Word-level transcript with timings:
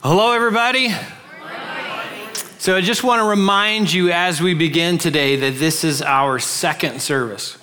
Hello, 0.00 0.30
everybody. 0.30 0.94
So, 2.58 2.76
I 2.76 2.80
just 2.80 3.02
want 3.02 3.20
to 3.20 3.28
remind 3.28 3.92
you 3.92 4.12
as 4.12 4.40
we 4.40 4.54
begin 4.54 4.96
today 4.96 5.34
that 5.34 5.58
this 5.58 5.82
is 5.82 6.02
our 6.02 6.38
second 6.38 7.02
service. 7.02 7.58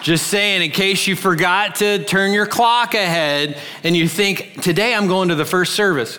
Just 0.00 0.28
saying, 0.28 0.62
in 0.62 0.70
case 0.70 1.06
you 1.06 1.16
forgot 1.16 1.74
to 1.76 2.02
turn 2.04 2.32
your 2.32 2.46
clock 2.46 2.94
ahead 2.94 3.58
and 3.84 3.94
you 3.94 4.08
think, 4.08 4.62
today 4.62 4.94
I'm 4.94 5.06
going 5.06 5.28
to 5.28 5.34
the 5.34 5.44
first 5.44 5.74
service 5.74 6.18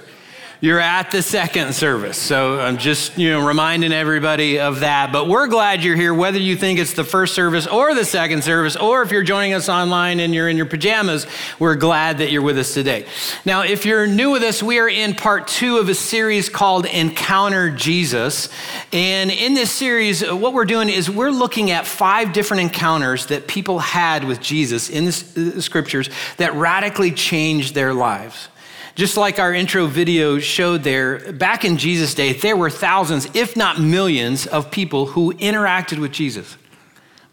you're 0.62 0.80
at 0.80 1.10
the 1.10 1.24
second 1.24 1.74
service. 1.74 2.20
So 2.20 2.60
I'm 2.60 2.78
just, 2.78 3.18
you 3.18 3.32
know, 3.32 3.46
reminding 3.46 3.92
everybody 3.92 4.60
of 4.60 4.82
that. 4.82 5.12
But 5.12 5.28
we're 5.28 5.48
glad 5.48 5.84
you're 5.84 5.96
here, 5.96 6.14
whether 6.14 6.38
you 6.38 6.56
think 6.56 6.78
it's 6.78 6.94
the 6.94 7.04
first 7.04 7.34
service 7.34 7.66
or 7.66 7.96
the 7.96 8.06
second 8.06 8.44
service, 8.44 8.76
or 8.76 9.02
if 9.02 9.12
you're 9.12 9.24
joining 9.24 9.54
us 9.54 9.70
online 9.70 10.20
and 10.20 10.36
you're 10.36 10.48
in 10.48 10.58
your 10.58 10.68
pajamas, 10.68 11.26
we're 11.58 11.76
glad 11.76 12.20
that 12.20 12.32
you're 12.32 12.44
with 12.44 12.60
us 12.60 12.76
today. 12.76 13.08
Now, 13.44 13.64
if 13.64 13.88
you're 13.88 14.06
new 14.06 14.30
with 14.30 14.44
us, 14.44 14.62
we 14.62 14.78
are 14.78 14.88
in 14.88 15.16
part 15.16 15.48
two 15.48 15.80
of 15.80 15.90
a 15.90 15.96
series 15.96 16.48
called 16.48 16.86
Encounter 16.86 17.72
Jesus. 17.72 18.48
And 18.94 19.32
in 19.32 19.56
this 19.56 19.72
series, 19.72 20.22
what 20.22 20.54
we're 20.54 20.66
doing 20.66 20.90
is 20.90 21.10
we're 21.10 21.32
looking 21.32 21.72
at 21.72 21.88
five 21.88 22.34
different 22.34 22.62
encounters 22.62 23.26
that 23.28 23.48
people 23.48 23.80
had 23.80 24.26
with 24.26 24.40
Jesus 24.40 24.92
in 24.92 25.06
the 25.06 25.62
scriptures 25.62 26.08
that 26.38 26.54
radically 26.54 27.10
changed 27.10 27.74
their 27.74 27.96
lives. 27.96 28.48
Just 28.96 29.16
like 29.16 29.40
our 29.40 29.54
intro 29.54 29.88
video 29.88 30.38
showed 30.40 30.84
there, 30.84 31.32
back 31.32 31.64
in 31.64 31.78
Jesus' 31.78 32.14
day, 32.14 32.34
there 32.34 32.58
were 32.58 32.70
thousands, 32.70 33.28
if 33.34 33.56
not 33.56 33.80
millions, 33.80 34.46
of 34.48 34.70
people 34.70 35.08
who 35.08 35.34
interacted 35.36 36.00
with 36.00 36.12
Jesus. 36.12 36.58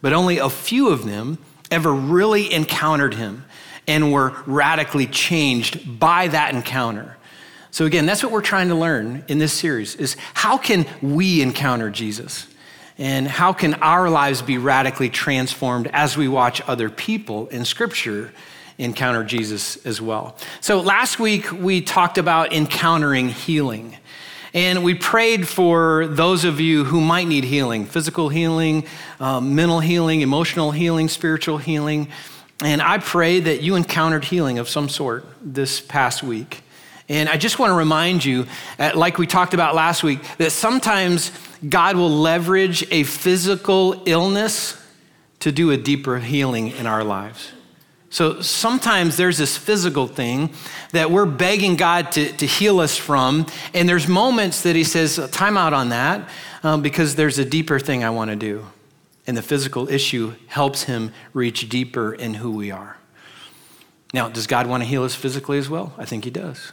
But 0.01 0.13
only 0.13 0.39
a 0.39 0.49
few 0.49 0.91
of 0.91 1.05
them 1.05 1.39
ever 1.71 1.93
really 1.93 2.53
encountered 2.53 3.15
him 3.15 3.45
and 3.87 4.13
were 4.13 4.37
radically 4.47 5.07
changed 5.07 5.99
by 5.99 6.29
that 6.29 6.55
encounter. 6.55 7.17
So 7.71 7.87
again, 7.87 8.07
that's 8.07 8.23
what 8.23 8.33
we're 8.33 8.43
trying 8.43 8.69
to 8.69 8.75
learn 8.75 9.25
in 9.29 9.39
this 9.39 9.53
series 9.53 9.97
is 9.97 10.17
how 10.35 10.59
can 10.59 10.87
we 11.03 11.43
encounter 11.43 11.91
Jesus? 11.91 12.47
And 12.97 13.29
how 13.29 13.53
can 13.53 13.75
our 13.75 14.11
lives 14.11 14.43
be 14.43 14.59
radically 14.59 15.09
transformed 15.09 15.89
as 15.93 16.17
we 16.17 16.29
watch 16.29 16.61
other 16.63 16.91
people 16.91 17.47
in 17.49 17.65
scripture 17.65 18.33
encounter 18.79 19.25
Jesus 19.25 19.85
as 19.85 20.01
well. 20.01 20.37
So 20.61 20.81
last 20.81 21.19
week 21.19 21.51
we 21.53 21.81
talked 21.83 22.17
about 22.17 22.53
encountering 22.53 23.29
healing. 23.29 23.97
And 24.55 24.83
we 24.83 24.95
prayed 24.95 25.47
for 25.47 26.07
those 26.07 26.45
of 26.45 26.59
you 26.59 26.85
who 26.85 27.01
might 27.01 27.29
need 27.29 27.45
healing 27.45 27.85
physical 27.85 28.29
healing, 28.29 28.87
um, 29.21 29.55
mental 29.55 29.81
healing, 29.81 30.23
emotional 30.23 30.71
healing, 30.71 31.09
spiritual 31.09 31.59
healing. 31.59 32.09
And 32.63 32.81
I 32.81 32.99
pray 32.99 33.41
that 33.41 33.63
you 33.63 33.77
encountered 33.77 34.25
healing 34.25 34.59
of 34.59 34.69
some 34.69 34.89
sort 34.89 35.27
this 35.43 35.81
past 35.81 36.23
week. 36.23 36.63
And 37.09 37.29
I 37.29 37.37
just 37.37 37.59
want 37.59 37.71
to 37.71 37.75
remind 37.75 38.25
you, 38.25 38.47
like 38.79 39.17
we 39.17 39.27
talked 39.27 39.55
about 39.55 39.75
last 39.75 40.03
week, 40.03 40.21
that 40.39 40.51
sometimes 40.51 41.31
God 41.67 41.97
will 41.97 42.11
leverage 42.11 42.87
a 42.91 43.05
physical 43.05 44.03
illness 44.07 44.77
to 45.41 45.53
do 45.53 45.71
a 45.71 45.77
deeper 45.77 46.19
healing 46.19 46.69
in 46.73 46.87
our 46.87 47.05
lives. 47.05 47.53
So 48.11 48.41
sometimes 48.41 49.17
there's 49.17 49.37
this 49.37 49.57
physical 49.57 50.07
thing 50.07 50.51
that 50.93 51.11
we're 51.11 51.27
begging 51.27 51.77
God 51.77 52.11
to, 52.13 52.33
to 52.33 52.47
heal 52.47 52.81
us 52.81 52.97
from. 52.97 53.47
And 53.75 53.89
there's 53.89 54.09
moments 54.09 54.63
that 54.63 54.75
He 54.75 54.85
says, 54.85 55.21
time 55.31 55.59
out 55.59 55.75
on 55.75 55.91
that, 55.91 56.29
um, 56.63 56.81
because 56.81 57.17
there's 57.17 57.39
a 57.39 57.45
deeper 57.45 57.79
thing 57.79 58.03
I 58.05 58.11
want 58.11 58.31
to 58.31 58.37
do. 58.37 58.67
And 59.27 59.37
the 59.37 59.43
physical 59.43 59.91
issue 59.91 60.35
helps 60.47 60.85
Him 60.85 61.13
reach 61.35 61.69
deeper 61.69 62.15
in 62.15 62.35
who 62.35 62.51
we 62.51 62.71
are. 62.71 62.97
Now, 64.15 64.31
does 64.31 64.47
God 64.47 64.67
want 64.67 64.83
to 64.83 64.89
heal 64.89 65.05
us 65.05 65.15
physically 65.15 65.59
as 65.59 65.69
well? 65.69 65.93
I 65.99 66.07
think 66.07 66.25
He 66.25 66.31
does. 66.31 66.73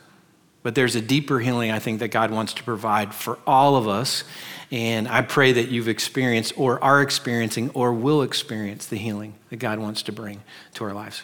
But 0.66 0.73
there's 0.73 0.95
a 0.95 1.02
deeper 1.02 1.38
healing 1.38 1.69
I 1.69 1.77
think 1.77 1.99
that 1.99 2.08
God 2.08 2.31
wants 2.31 2.55
to 2.55 2.63
provide 2.63 3.13
for 3.13 3.38
all 3.45 3.75
of 3.75 3.88
us. 3.88 4.23
And 4.72 5.07
I 5.07 5.22
pray 5.22 5.52
that 5.52 5.67
you've 5.67 5.88
experienced 5.88 6.53
or 6.57 6.83
are 6.83 7.03
experiencing 7.03 7.69
or 7.75 7.94
will 7.94 8.23
experience 8.23 8.88
the 8.88 8.95
healing 8.95 9.35
that 9.51 9.57
God 9.57 9.78
wants 9.78 10.01
to 10.01 10.12
bring 10.12 10.41
to 10.73 10.84
our 10.85 10.91
lives. 10.91 11.22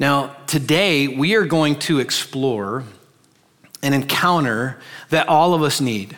Now, 0.00 0.34
today 0.48 1.06
we 1.06 1.36
are 1.36 1.44
going 1.44 1.78
to 1.78 2.00
explore 2.00 2.82
an 3.84 3.92
encounter 3.92 4.80
that 5.10 5.28
all 5.28 5.54
of 5.54 5.62
us 5.62 5.80
need. 5.80 6.16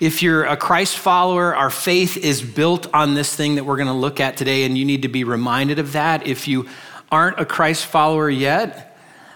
If 0.00 0.20
you're 0.20 0.42
a 0.42 0.56
Christ 0.56 0.98
follower, 0.98 1.54
our 1.54 1.70
faith 1.70 2.16
is 2.16 2.42
built 2.42 2.92
on 2.92 3.14
this 3.14 3.36
thing 3.36 3.54
that 3.54 3.62
we're 3.62 3.76
going 3.76 3.86
to 3.86 3.92
look 3.92 4.18
at 4.18 4.36
today, 4.36 4.64
and 4.64 4.76
you 4.76 4.84
need 4.84 5.02
to 5.02 5.08
be 5.08 5.22
reminded 5.22 5.78
of 5.78 5.92
that. 5.92 6.26
If 6.26 6.48
you 6.48 6.68
aren't 7.12 7.38
a 7.38 7.44
Christ 7.44 7.86
follower 7.86 8.28
yet, 8.28 8.91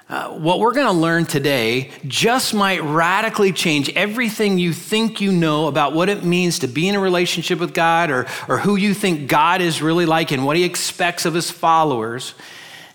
uh, 0.08 0.28
what 0.28 0.60
we're 0.60 0.72
going 0.72 0.86
to 0.86 0.92
learn 0.92 1.26
today 1.26 1.90
just 2.06 2.54
might 2.54 2.80
radically 2.82 3.52
change 3.52 3.90
everything 3.96 4.56
you 4.56 4.72
think 4.72 5.20
you 5.20 5.32
know 5.32 5.66
about 5.66 5.94
what 5.94 6.08
it 6.08 6.22
means 6.22 6.60
to 6.60 6.68
be 6.68 6.88
in 6.88 6.94
a 6.94 7.00
relationship 7.00 7.58
with 7.58 7.74
God 7.74 8.10
or, 8.10 8.26
or 8.46 8.58
who 8.58 8.76
you 8.76 8.94
think 8.94 9.28
God 9.28 9.60
is 9.60 9.82
really 9.82 10.06
like 10.06 10.30
and 10.30 10.46
what 10.46 10.56
he 10.56 10.62
expects 10.62 11.24
of 11.24 11.34
his 11.34 11.50
followers. 11.50 12.34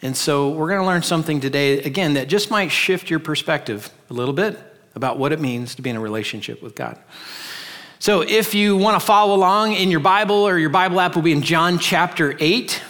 And 0.02 0.16
so 0.16 0.52
we're 0.52 0.70
going 0.70 0.80
to 0.80 0.86
learn 0.86 1.04
something 1.04 1.42
today, 1.42 1.80
again, 1.80 2.14
that 2.14 2.30
just 2.30 2.50
might 2.50 2.70
shift 2.70 3.10
your 3.10 3.20
perspective 3.20 3.90
a 4.10 4.14
little 4.14 4.34
bit 4.34 4.58
about 4.96 5.20
what 5.20 5.34
it 5.34 5.42
means 5.42 5.76
to 5.76 5.82
be 5.82 5.90
in 5.90 5.98
a 5.98 6.02
relationship 6.02 6.64
with 6.64 6.76
God. 6.76 6.98
So 8.00 8.22
if 8.22 8.56
you 8.56 8.78
want 8.78 9.00
to 9.00 9.06
follow 9.06 9.36
along 9.36 9.74
in 9.74 9.92
your 9.92 10.00
Bible 10.00 10.48
or 10.48 10.58
your 10.58 10.70
Bible 10.70 11.00
app 11.00 11.16
will 11.16 11.22
be 11.22 11.34
in 11.34 11.42
John 11.42 11.78
chapter 11.78 12.36
8. 12.40 12.82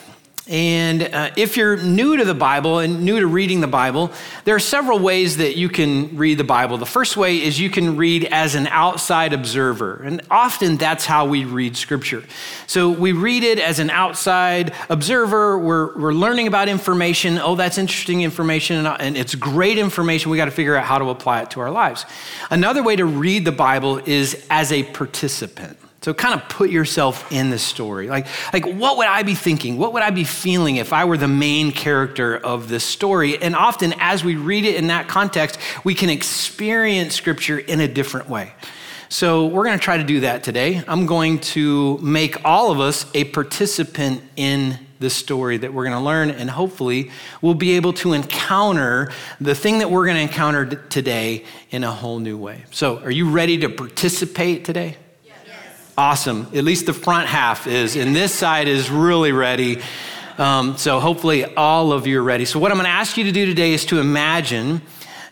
And 0.52 1.04
uh, 1.04 1.32
if 1.38 1.56
you're 1.56 1.78
new 1.78 2.18
to 2.18 2.26
the 2.26 2.34
Bible 2.34 2.80
and 2.80 3.06
new 3.06 3.22
to 3.22 3.26
reading 3.26 3.62
the 3.62 3.68
Bible, 3.68 4.12
there 4.44 4.54
are 4.54 4.60
several 4.60 5.00
ways 5.00 5.38
that 5.38 5.56
you 5.56 5.70
can 5.70 6.18
read 6.18 6.38
the 6.38 6.44
Bible. 6.44 6.78
The 6.78 6.86
first 6.86 7.16
way 7.16 7.42
is 7.42 7.58
you 7.58 7.70
can 7.70 7.96
read 7.96 8.26
as 8.26 8.54
an 8.54 8.68
outside 8.68 9.32
observer. 9.32 10.02
And 10.04 10.22
often 10.30 10.76
that's 10.76 11.06
how 11.06 11.26
we 11.26 11.46
read 11.46 11.78
Scripture. 11.78 12.26
So 12.68 12.90
we 12.90 13.14
read 13.14 13.46
it 13.46 13.60
as 13.60 13.80
an 13.80 13.90
outside 13.92 14.74
observer. 14.90 15.58
We're, 15.58 15.98
we're 15.98 16.14
learning 16.14 16.48
about 16.48 16.68
information. 16.68 17.38
Oh, 17.38 17.56
that's 17.56 17.78
interesting 17.78 18.22
information, 18.22 18.86
and 18.86 19.16
it's 19.16 19.36
great 19.36 19.78
information. 19.78 20.32
We 20.32 20.38
got 20.38 20.46
to 20.46 20.52
figure 20.52 20.76
out 20.76 20.84
how 20.84 20.98
to 20.98 21.10
apply 21.12 21.44
it 21.44 21.52
to 21.52 21.62
our 21.62 21.72
lives. 21.72 22.06
Another 22.50 22.84
way 22.84 22.98
to 22.98 23.06
read 23.06 23.46
the 23.46 23.54
Bible 23.54 24.02
is 24.06 24.46
as 24.50 24.74
a 24.74 24.84
participant. 24.84 25.78
So 26.02 26.16
kind 26.16 26.34
of 26.34 26.50
put 26.50 26.72
yourself 26.72 27.32
in 27.32 27.52
the 27.52 27.60
story. 27.60 28.10
Like, 28.10 28.26
like 28.52 28.66
what 28.66 28.98
would 28.98 29.06
I 29.06 29.22
be 29.22 29.36
thinking? 29.36 29.78
What 29.78 29.94
would 29.94 30.02
I 30.02 30.10
be 30.10 30.24
feeling 30.24 30.78
if 30.78 30.94
I 30.94 31.06
were 31.06 31.18
the 31.18 31.28
main 31.28 31.72
character 31.72 32.36
of 32.38 32.70
this 32.70 32.84
story? 32.84 33.40
And 33.40 33.56
often 33.56 33.94
as 34.00 34.24
we 34.24 34.36
read 34.36 34.66
it 34.66 34.76
in 34.76 34.88
that 34.88 35.08
context, 35.08 35.60
we 35.84 35.94
can 35.94 36.10
experience 36.10 37.14
scripture 37.14 37.60
in 37.60 37.80
a 37.80 37.88
different 37.88 38.30
way. 38.30 38.52
So 39.10 39.46
we're 39.46 39.66
going 39.66 39.78
to 39.78 39.84
try 39.84 39.98
to 39.98 40.04
do 40.04 40.22
that 40.22 40.42
today. 40.42 40.82
I'm 40.88 41.06
going 41.06 41.38
to 41.40 42.00
make 42.00 42.44
all 42.46 42.72
of 42.72 42.80
us 42.80 43.06
a 43.14 43.26
participant 43.26 44.24
in 44.36 44.80
the 45.00 45.10
story 45.10 45.58
that 45.58 45.74
we're 45.74 45.84
going 45.84 45.98
to 45.98 46.04
learn, 46.04 46.32
and 46.32 46.50
hopefully 46.50 47.12
we'll 47.42 47.54
be 47.54 47.72
able 47.72 47.92
to 47.94 48.14
encounter 48.14 49.12
the 49.40 49.54
thing 49.54 49.80
that 49.80 49.92
we're 49.92 50.06
going 50.06 50.16
to 50.16 50.22
encounter 50.22 50.66
today 50.66 51.44
in 51.72 51.84
a 51.84 51.92
whole 51.92 52.20
new 52.20 52.38
way. 52.38 52.64
So, 52.72 53.00
are 53.00 53.12
you 53.12 53.30
ready 53.30 53.58
to 53.60 53.70
participate 53.70 54.64
today? 54.64 54.96
Awesome. 55.98 56.48
At 56.54 56.64
least 56.64 56.86
the 56.86 56.94
front 56.94 57.28
half 57.28 57.68
is, 57.68 57.96
and 57.96 58.16
this 58.16 58.34
side 58.34 58.68
is 58.68 58.90
really 58.90 59.34
ready. 59.34 59.82
Um, 60.38 60.78
so 60.78 61.00
hopefully 61.00 61.44
all 61.56 61.92
of 61.92 62.08
you 62.08 62.20
are 62.20 62.24
ready. 62.24 62.46
So, 62.46 62.60
what 62.60 62.72
I'm 62.72 62.78
going 62.78 62.86
to 62.86 62.92
ask 62.92 63.18
you 63.18 63.26
to 63.26 63.32
do 63.32 63.46
today 63.46 63.74
is 63.74 63.86
to 63.88 64.00
imagine 64.00 64.82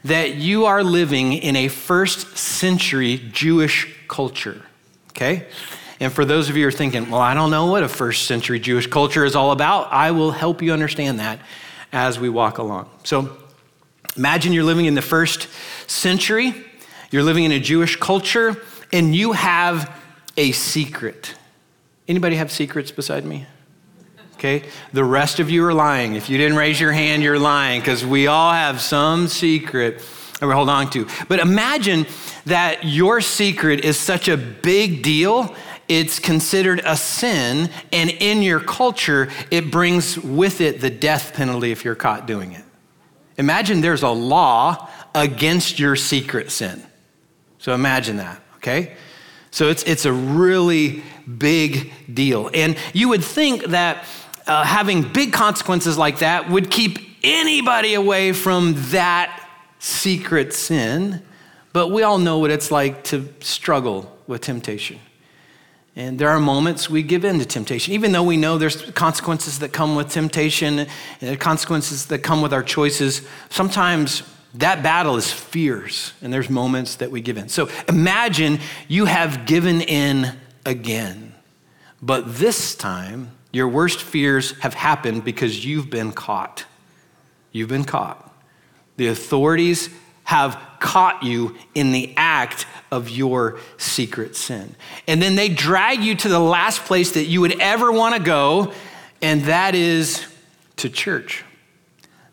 that 0.03 0.35
you 0.35 0.65
are 0.65 0.83
living 0.83 1.33
in 1.33 1.55
a 1.55 1.67
first 1.69 2.37
century 2.37 3.17
Jewish 3.31 3.87
culture. 4.07 4.61
Okay? 5.11 5.47
And 5.99 6.11
for 6.11 6.25
those 6.25 6.49
of 6.49 6.55
you 6.55 6.63
who 6.63 6.69
are 6.69 6.71
thinking, 6.71 7.09
well, 7.09 7.21
I 7.21 7.33
don't 7.33 7.51
know 7.51 7.67
what 7.67 7.83
a 7.83 7.89
first 7.89 8.25
century 8.25 8.59
Jewish 8.59 8.87
culture 8.87 9.25
is 9.25 9.35
all 9.35 9.51
about, 9.51 9.91
I 9.91 10.11
will 10.11 10.31
help 10.31 10.61
you 10.61 10.71
understand 10.71 11.19
that 11.19 11.39
as 11.91 12.19
we 12.19 12.29
walk 12.29 12.57
along. 12.57 12.89
So, 13.03 13.37
imagine 14.17 14.51
you're 14.53 14.63
living 14.63 14.85
in 14.85 14.95
the 14.95 15.01
first 15.01 15.47
century, 15.87 16.53
you're 17.11 17.23
living 17.23 17.45
in 17.45 17.51
a 17.53 17.59
Jewish 17.59 17.95
culture, 17.95 18.61
and 18.91 19.15
you 19.15 19.31
have 19.31 19.98
a 20.39 20.53
secret. 20.53 21.35
Anybody 22.07 22.37
have 22.37 22.49
secrets 22.49 22.91
beside 22.91 23.25
me? 23.25 23.45
Okay? 24.35 24.63
The 24.93 25.03
rest 25.03 25.41
of 25.41 25.49
you 25.49 25.65
are 25.65 25.73
lying. 25.73 26.15
If 26.15 26.29
you 26.29 26.37
didn't 26.37 26.57
raise 26.57 26.79
your 26.79 26.93
hand, 26.93 27.21
you're 27.21 27.37
lying 27.37 27.81
because 27.81 28.05
we 28.05 28.27
all 28.27 28.53
have 28.53 28.79
some 28.79 29.27
secret 29.27 30.01
that 30.39 30.47
we 30.47 30.53
hold 30.53 30.69
on 30.69 30.89
to. 30.91 31.07
But 31.27 31.39
imagine 31.39 32.05
that 32.45 32.85
your 32.85 33.19
secret 33.19 33.83
is 33.83 33.99
such 33.99 34.29
a 34.29 34.37
big 34.37 35.03
deal, 35.03 35.53
it's 35.89 36.19
considered 36.19 36.81
a 36.85 36.95
sin, 36.95 37.69
and 37.91 38.09
in 38.09 38.41
your 38.41 38.61
culture, 38.61 39.29
it 39.51 39.69
brings 39.69 40.17
with 40.17 40.61
it 40.61 40.79
the 40.79 40.89
death 40.89 41.33
penalty 41.33 41.71
if 41.71 41.83
you're 41.83 41.95
caught 41.95 42.27
doing 42.27 42.53
it. 42.53 42.63
Imagine 43.37 43.81
there's 43.81 44.03
a 44.03 44.09
law 44.09 44.87
against 45.13 45.79
your 45.79 45.97
secret 45.97 46.49
sin. 46.49 46.81
So 47.57 47.73
imagine 47.73 48.17
that, 48.17 48.41
okay? 48.57 48.95
So 49.51 49.69
it's, 49.69 49.83
it's 49.83 50.05
a 50.05 50.13
really 50.13 51.03
big 51.37 51.91
deal. 52.13 52.49
And 52.53 52.77
you 52.93 53.09
would 53.09 53.23
think 53.23 53.65
that 53.65 54.05
uh, 54.47 54.63
having 54.63 55.03
big 55.03 55.33
consequences 55.33 55.97
like 55.97 56.19
that 56.19 56.49
would 56.49 56.71
keep 56.71 56.99
anybody 57.23 57.93
away 57.93 58.33
from 58.33 58.75
that 58.91 59.47
secret 59.79 60.53
sin, 60.53 61.21
but 61.73 61.89
we 61.89 62.03
all 62.03 62.17
know 62.17 62.39
what 62.39 62.51
it's 62.51 62.71
like 62.71 63.03
to 63.05 63.31
struggle 63.39 64.17
with 64.27 64.41
temptation. 64.41 64.99
And 65.95 66.17
there 66.17 66.29
are 66.29 66.39
moments 66.39 66.89
we 66.89 67.03
give 67.03 67.25
in 67.25 67.39
to 67.39 67.45
temptation, 67.45 67.93
even 67.93 68.11
though 68.11 68.23
we 68.23 68.37
know 68.37 68.57
there's 68.57 68.89
consequences 68.91 69.59
that 69.59 69.73
come 69.73 69.95
with 69.95 70.09
temptation 70.09 70.87
and 71.19 71.39
consequences 71.39 72.05
that 72.05 72.19
come 72.19 72.41
with 72.41 72.53
our 72.53 72.63
choices. 72.63 73.21
Sometimes 73.49 74.23
that 74.55 74.81
battle 74.81 75.15
is 75.15 75.31
fierce, 75.31 76.13
and 76.21 76.33
there's 76.33 76.49
moments 76.49 76.95
that 76.95 77.11
we 77.11 77.21
give 77.21 77.37
in. 77.37 77.49
So 77.49 77.69
imagine 77.87 78.59
you 78.87 79.05
have 79.05 79.45
given 79.45 79.81
in 79.81 80.35
again, 80.65 81.35
but 82.01 82.37
this 82.37 82.75
time 82.75 83.31
your 83.51 83.67
worst 83.67 84.01
fears 84.01 84.57
have 84.59 84.73
happened 84.73 85.23
because 85.23 85.65
you've 85.65 85.89
been 85.89 86.11
caught. 86.11 86.65
You've 87.51 87.69
been 87.69 87.83
caught. 87.83 88.25
The 88.97 89.07
authorities 89.07 89.89
have 90.23 90.59
caught 90.79 91.23
you 91.23 91.55
in 91.73 91.91
the 91.91 92.13
act 92.15 92.65
of 92.91 93.09
your 93.09 93.59
secret 93.77 94.35
sin. 94.35 94.75
And 95.07 95.21
then 95.21 95.35
they 95.35 95.49
drag 95.49 96.03
you 96.03 96.15
to 96.15 96.29
the 96.29 96.39
last 96.39 96.85
place 96.85 97.11
that 97.13 97.25
you 97.25 97.41
would 97.41 97.59
ever 97.59 97.91
want 97.91 98.15
to 98.15 98.21
go, 98.21 98.73
and 99.21 99.43
that 99.43 99.73
is 99.73 100.25
to 100.77 100.89
church. 100.89 101.43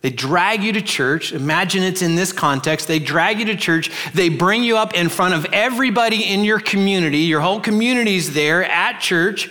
They 0.07 0.13
drag 0.13 0.63
you 0.63 0.73
to 0.75 0.83
church. 0.83 1.33
Imagine 1.33 1.83
it's 1.83 2.01
in 2.01 2.15
this 2.15 2.31
context. 2.31 2.87
They 2.87 3.01
drag 3.01 3.41
you 3.41 3.47
to 3.47 3.57
church. 3.57 3.91
They 4.15 4.29
bring 4.29 4.63
you 4.63 4.77
up 4.77 4.95
in 4.95 5.09
front 5.09 5.35
of 5.35 5.47
everybody 5.53 6.23
in 6.23 6.45
your 6.45 6.61
community. 6.61 7.23
Your 7.23 7.41
whole 7.41 7.59
community's 7.59 8.33
there 8.33 8.65
at 8.65 9.01
church. 9.01 9.51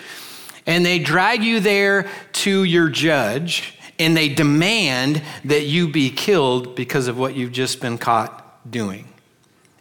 And 0.66 0.86
they 0.86 0.98
drag 0.98 1.44
you 1.44 1.60
there 1.60 2.10
to 2.31 2.63
your 2.63 2.88
judge 2.88 3.78
and 4.00 4.16
they 4.16 4.30
demand 4.30 5.22
that 5.44 5.66
you 5.66 5.90
be 5.90 6.10
killed 6.10 6.74
because 6.74 7.10
of 7.10 7.18
what 7.18 7.36
you've 7.36 7.52
just 7.52 7.81
been 7.81 7.98
caught 7.98 8.72
doing. 8.72 9.10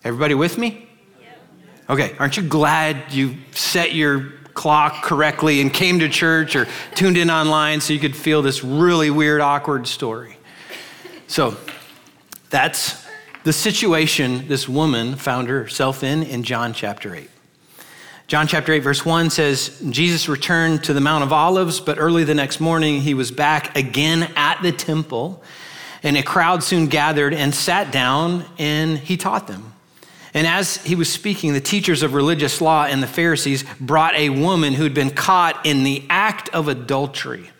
Everybody 0.03 0.35
with 0.35 0.59
me? 0.59 0.89
Okay, 1.89 2.17
aren't 2.19 2.37
you 2.37 2.43
glad 2.43 3.13
you 3.13 3.37
set 3.53 3.95
your 3.95 4.33
clock 4.55 5.05
correctly 5.05 5.61
and 5.61 5.73
came 5.73 6.01
to 6.01 6.09
church 6.09 6.57
or 6.57 6.67
tuned 6.97 7.17
in 7.17 7.31
online 7.31 7.81
so 7.81 7.93
you 7.93 8.01
could 8.01 8.17
feel 8.17 8.43
this 8.43 8.65
really 8.65 9.13
weird, 9.13 9.41
awkward 9.41 9.87
story? 9.87 10.37
So 11.27 11.57
that's 12.51 13.05
the 13.45 13.53
situation 13.53 14.49
this 14.49 14.69
woman 14.69 15.17
found 15.17 15.49
herself 15.49 16.03
in 16.03 16.23
in 16.23 16.45
John 16.45 16.73
chapter 16.73 17.15
8. 17.15 17.31
John 18.27 18.47
chapter 18.47 18.73
8, 18.73 18.79
verse 18.79 19.05
1 19.05 19.29
says, 19.29 19.83
Jesus 19.91 20.31
returned 20.31 20.85
to 20.85 20.95
the 20.95 21.01
Mount 21.01 21.25
of 21.25 21.33
Olives, 21.33 21.79
but 21.79 21.99
early 21.99 22.25
the 22.25 22.35
next 22.35 22.59
morning 22.59 23.03
he 23.03 23.13
was 23.13 23.31
back 23.31 23.77
again 23.77 24.33
at 24.35 24.63
the 24.63 24.73
temple, 24.73 25.43
and 26.03 26.17
a 26.17 26.23
crowd 26.23 26.63
soon 26.63 26.87
gathered 26.87 27.35
and 27.35 27.55
sat 27.55 27.93
down, 27.93 28.47
and 28.59 28.97
he 28.97 29.19
taught 29.19 29.47
them. 29.47 29.75
And 30.33 30.47
as 30.47 30.77
he 30.79 30.95
was 30.95 31.13
speaking, 31.13 31.53
the 31.53 31.61
teachers 31.61 32.03
of 32.03 32.15
religious 32.15 32.63
law 32.63 32.87
and 32.87 33.03
the 33.03 33.07
Pharisees 33.07 33.63
brought 33.79 34.15
a 34.15 34.31
woman 34.31 34.73
who'd 34.73 34.95
been 34.95 35.11
caught 35.11 35.65
in 35.67 35.85
the 35.85 36.03
act 36.09 36.49
of 36.49 36.67
adultery. 36.67 37.51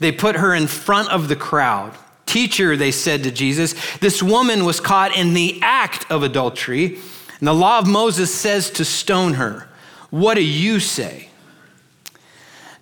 They 0.00 0.12
put 0.12 0.36
her 0.36 0.54
in 0.54 0.66
front 0.66 1.08
of 1.10 1.28
the 1.28 1.36
crowd. 1.36 1.96
Teacher, 2.30 2.76
they 2.76 2.92
said 2.92 3.24
to 3.24 3.32
Jesus, 3.32 3.74
this 3.98 4.22
woman 4.22 4.64
was 4.64 4.78
caught 4.78 5.16
in 5.16 5.34
the 5.34 5.58
act 5.62 6.08
of 6.12 6.22
adultery, 6.22 6.94
and 7.40 7.48
the 7.48 7.52
law 7.52 7.80
of 7.80 7.88
Moses 7.88 8.32
says 8.32 8.70
to 8.70 8.84
stone 8.84 9.34
her. 9.34 9.68
What 10.10 10.34
do 10.34 10.44
you 10.44 10.78
say? 10.78 11.28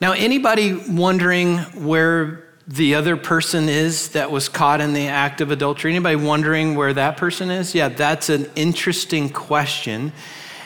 Now, 0.02 0.12
anybody 0.12 0.74
wondering 0.74 1.60
where 1.82 2.44
the 2.66 2.94
other 2.94 3.16
person 3.16 3.70
is 3.70 4.10
that 4.10 4.30
was 4.30 4.50
caught 4.50 4.82
in 4.82 4.92
the 4.92 5.08
act 5.08 5.40
of 5.40 5.50
adultery? 5.50 5.92
Anybody 5.92 6.16
wondering 6.16 6.74
where 6.74 6.92
that 6.92 7.16
person 7.16 7.50
is? 7.50 7.74
Yeah, 7.74 7.88
that's 7.88 8.28
an 8.28 8.50
interesting 8.54 9.30
question. 9.30 10.12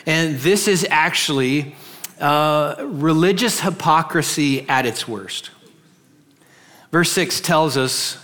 And 0.05 0.39
this 0.39 0.67
is 0.67 0.85
actually 0.89 1.73
uh, 2.19 2.75
religious 2.79 3.61
hypocrisy 3.61 4.67
at 4.67 4.85
its 4.85 5.07
worst. 5.07 5.51
Verse 6.91 7.13
6 7.13 7.39
tells 7.39 7.77
us 7.77 8.22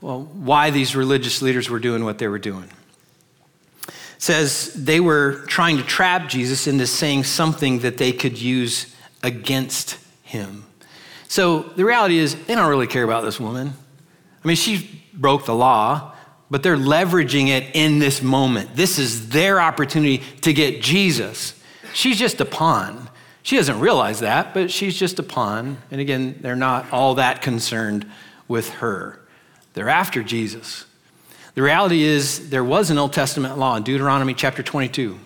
well, 0.00 0.22
why 0.22 0.70
these 0.70 0.94
religious 0.94 1.42
leaders 1.42 1.68
were 1.68 1.78
doing 1.78 2.04
what 2.04 2.18
they 2.18 2.28
were 2.28 2.38
doing 2.38 2.70
says 4.18 4.72
they 4.74 4.98
were 5.00 5.44
trying 5.46 5.76
to 5.76 5.82
trap 5.84 6.28
Jesus 6.28 6.66
into 6.66 6.86
saying 6.86 7.24
something 7.24 7.80
that 7.80 7.98
they 7.98 8.12
could 8.12 8.40
use 8.40 8.94
against 9.22 9.96
him. 10.22 10.64
So 11.28 11.60
the 11.60 11.84
reality 11.84 12.18
is, 12.18 12.34
they 12.46 12.54
don't 12.54 12.68
really 12.68 12.86
care 12.86 13.04
about 13.04 13.22
this 13.22 13.38
woman. 13.38 13.72
I 14.42 14.48
mean, 14.48 14.56
she 14.56 15.04
broke 15.14 15.44
the 15.44 15.54
law, 15.54 16.14
but 16.50 16.62
they're 16.62 16.76
leveraging 16.76 17.48
it 17.48 17.74
in 17.74 17.98
this 17.98 18.22
moment. 18.22 18.74
This 18.74 18.98
is 18.98 19.28
their 19.28 19.60
opportunity 19.60 20.18
to 20.40 20.52
get 20.52 20.82
Jesus. 20.82 21.54
She's 21.92 22.18
just 22.18 22.40
a 22.40 22.44
pawn. 22.44 23.08
She 23.42 23.56
doesn't 23.56 23.80
realize 23.80 24.20
that, 24.20 24.52
but 24.52 24.70
she's 24.70 24.98
just 24.98 25.18
a 25.18 25.22
pawn. 25.22 25.78
And 25.90 26.00
again, 26.00 26.38
they're 26.40 26.56
not 26.56 26.92
all 26.92 27.16
that 27.16 27.40
concerned 27.42 28.10
with 28.46 28.70
her. 28.70 29.20
They're 29.74 29.88
after 29.88 30.22
Jesus. 30.22 30.86
The 31.54 31.62
reality 31.62 32.02
is, 32.02 32.50
there 32.50 32.64
was 32.64 32.90
an 32.90 32.98
Old 32.98 33.12
Testament 33.12 33.58
law 33.58 33.76
in 33.76 33.82
Deuteronomy 33.82 34.34
chapter 34.34 34.62
22. 34.62 35.18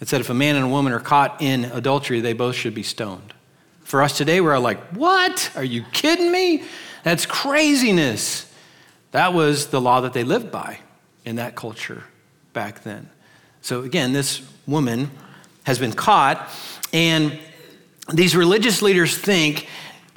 It 0.00 0.08
said 0.08 0.20
if 0.20 0.30
a 0.30 0.34
man 0.34 0.56
and 0.56 0.66
a 0.66 0.68
woman 0.68 0.92
are 0.92 1.00
caught 1.00 1.40
in 1.40 1.64
adultery, 1.64 2.20
they 2.20 2.32
both 2.32 2.54
should 2.54 2.74
be 2.74 2.82
stoned. 2.82 3.34
For 3.82 4.02
us 4.02 4.16
today, 4.16 4.40
we're 4.40 4.58
like, 4.58 4.78
what? 4.88 5.50
Are 5.56 5.64
you 5.64 5.82
kidding 5.92 6.30
me? 6.30 6.64
That's 7.04 7.26
craziness. 7.26 8.52
That 9.12 9.32
was 9.32 9.68
the 9.68 9.80
law 9.80 10.02
that 10.02 10.12
they 10.12 10.24
lived 10.24 10.50
by 10.50 10.78
in 11.24 11.36
that 11.36 11.56
culture 11.56 12.04
back 12.52 12.82
then. 12.82 13.08
So 13.62 13.82
again, 13.82 14.12
this 14.12 14.42
woman 14.66 15.10
has 15.64 15.78
been 15.78 15.92
caught, 15.92 16.48
and 16.92 17.38
these 18.12 18.36
religious 18.36 18.82
leaders 18.82 19.16
think 19.16 19.68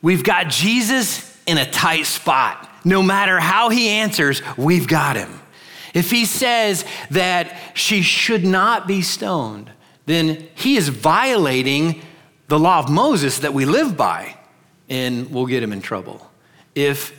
we've 0.01 0.23
got 0.23 0.49
Jesus 0.49 1.37
in 1.45 1.57
a 1.57 1.69
tight 1.69 2.05
spot. 2.05 2.69
No 2.83 3.03
matter 3.03 3.39
how 3.39 3.69
he 3.69 3.89
answers, 3.89 4.41
we've 4.57 4.87
got 4.87 5.15
him. 5.15 5.39
If 5.93 6.09
he 6.09 6.25
says 6.25 6.85
that 7.11 7.55
she 7.73 8.01
should 8.01 8.45
not 8.45 8.87
be 8.87 9.01
stoned, 9.01 9.71
then 10.05 10.47
he 10.55 10.77
is 10.77 10.89
violating 10.89 12.01
the 12.47 12.59
law 12.59 12.79
of 12.79 12.89
Moses 12.89 13.39
that 13.39 13.53
we 13.53 13.65
live 13.65 13.95
by, 13.95 14.35
and 14.89 15.31
we'll 15.31 15.45
get 15.45 15.63
him 15.63 15.73
in 15.73 15.81
trouble. 15.81 16.29
If 16.75 17.17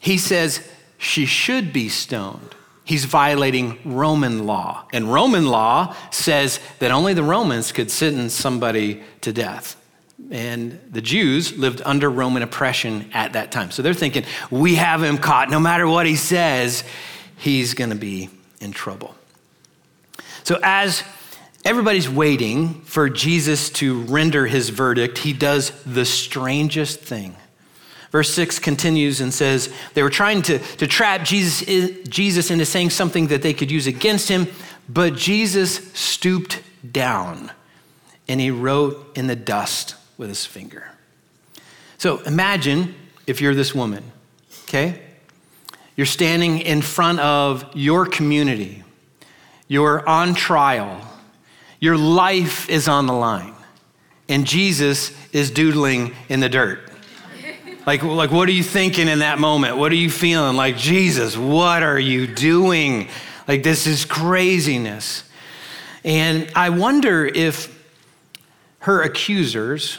he 0.00 0.18
says 0.18 0.66
she 0.98 1.26
should 1.26 1.72
be 1.72 1.88
stoned, 1.88 2.54
he's 2.84 3.04
violating 3.04 3.78
Roman 3.84 4.46
law. 4.46 4.86
And 4.92 5.12
Roman 5.12 5.46
law 5.46 5.94
says 6.10 6.60
that 6.78 6.90
only 6.90 7.14
the 7.14 7.22
Romans 7.22 7.72
could 7.72 7.90
sentence 7.90 8.34
somebody 8.34 9.02
to 9.22 9.32
death. 9.32 9.76
And 10.30 10.80
the 10.90 11.02
Jews 11.02 11.58
lived 11.58 11.82
under 11.84 12.10
Roman 12.10 12.42
oppression 12.42 13.10
at 13.12 13.32
that 13.32 13.52
time. 13.52 13.70
So 13.70 13.82
they're 13.82 13.94
thinking, 13.94 14.24
we 14.50 14.76
have 14.76 15.02
him 15.02 15.18
caught. 15.18 15.50
No 15.50 15.60
matter 15.60 15.86
what 15.86 16.06
he 16.06 16.16
says, 16.16 16.84
he's 17.36 17.74
going 17.74 17.90
to 17.90 17.96
be 17.96 18.30
in 18.60 18.72
trouble. 18.72 19.14
So, 20.44 20.60
as 20.62 21.02
everybody's 21.64 22.08
waiting 22.08 22.82
for 22.82 23.08
Jesus 23.08 23.70
to 23.70 24.02
render 24.02 24.46
his 24.46 24.68
verdict, 24.68 25.18
he 25.18 25.32
does 25.32 25.70
the 25.84 26.04
strangest 26.04 27.00
thing. 27.00 27.34
Verse 28.10 28.32
6 28.34 28.60
continues 28.60 29.20
and 29.20 29.34
says, 29.34 29.72
They 29.94 30.02
were 30.02 30.10
trying 30.10 30.42
to, 30.42 30.58
to 30.58 30.86
trap 30.86 31.24
Jesus, 31.24 32.06
Jesus 32.08 32.50
into 32.50 32.64
saying 32.64 32.90
something 32.90 33.26
that 33.28 33.42
they 33.42 33.52
could 33.52 33.70
use 33.70 33.86
against 33.86 34.28
him, 34.28 34.46
but 34.88 35.16
Jesus 35.16 35.76
stooped 35.94 36.62
down 36.88 37.50
and 38.28 38.40
he 38.40 38.50
wrote 38.50 39.16
in 39.16 39.26
the 39.26 39.36
dust 39.36 39.96
with 40.16 40.28
his 40.28 40.46
finger. 40.46 40.88
So 41.98 42.18
imagine 42.20 42.94
if 43.26 43.40
you're 43.40 43.54
this 43.54 43.74
woman, 43.74 44.04
okay? 44.64 45.00
You're 45.96 46.06
standing 46.06 46.58
in 46.58 46.82
front 46.82 47.20
of 47.20 47.64
your 47.74 48.06
community. 48.06 48.82
You're 49.68 50.06
on 50.08 50.34
trial. 50.34 51.00
Your 51.80 51.96
life 51.96 52.68
is 52.68 52.88
on 52.88 53.06
the 53.06 53.12
line. 53.12 53.54
And 54.28 54.46
Jesus 54.46 55.12
is 55.32 55.50
doodling 55.50 56.14
in 56.28 56.40
the 56.40 56.48
dirt. 56.48 56.90
Like, 57.86 58.02
like, 58.02 58.30
what 58.30 58.48
are 58.48 58.52
you 58.52 58.62
thinking 58.62 59.08
in 59.08 59.18
that 59.18 59.38
moment? 59.38 59.76
What 59.76 59.92
are 59.92 59.96
you 59.96 60.10
feeling? 60.10 60.56
Like, 60.56 60.76
Jesus, 60.76 61.36
what 61.36 61.82
are 61.82 61.98
you 61.98 62.26
doing? 62.26 63.08
Like, 63.46 63.62
this 63.62 63.86
is 63.86 64.06
craziness. 64.06 65.24
And 66.02 66.50
I 66.54 66.70
wonder 66.70 67.26
if 67.26 67.70
her 68.80 69.02
accusers 69.02 69.98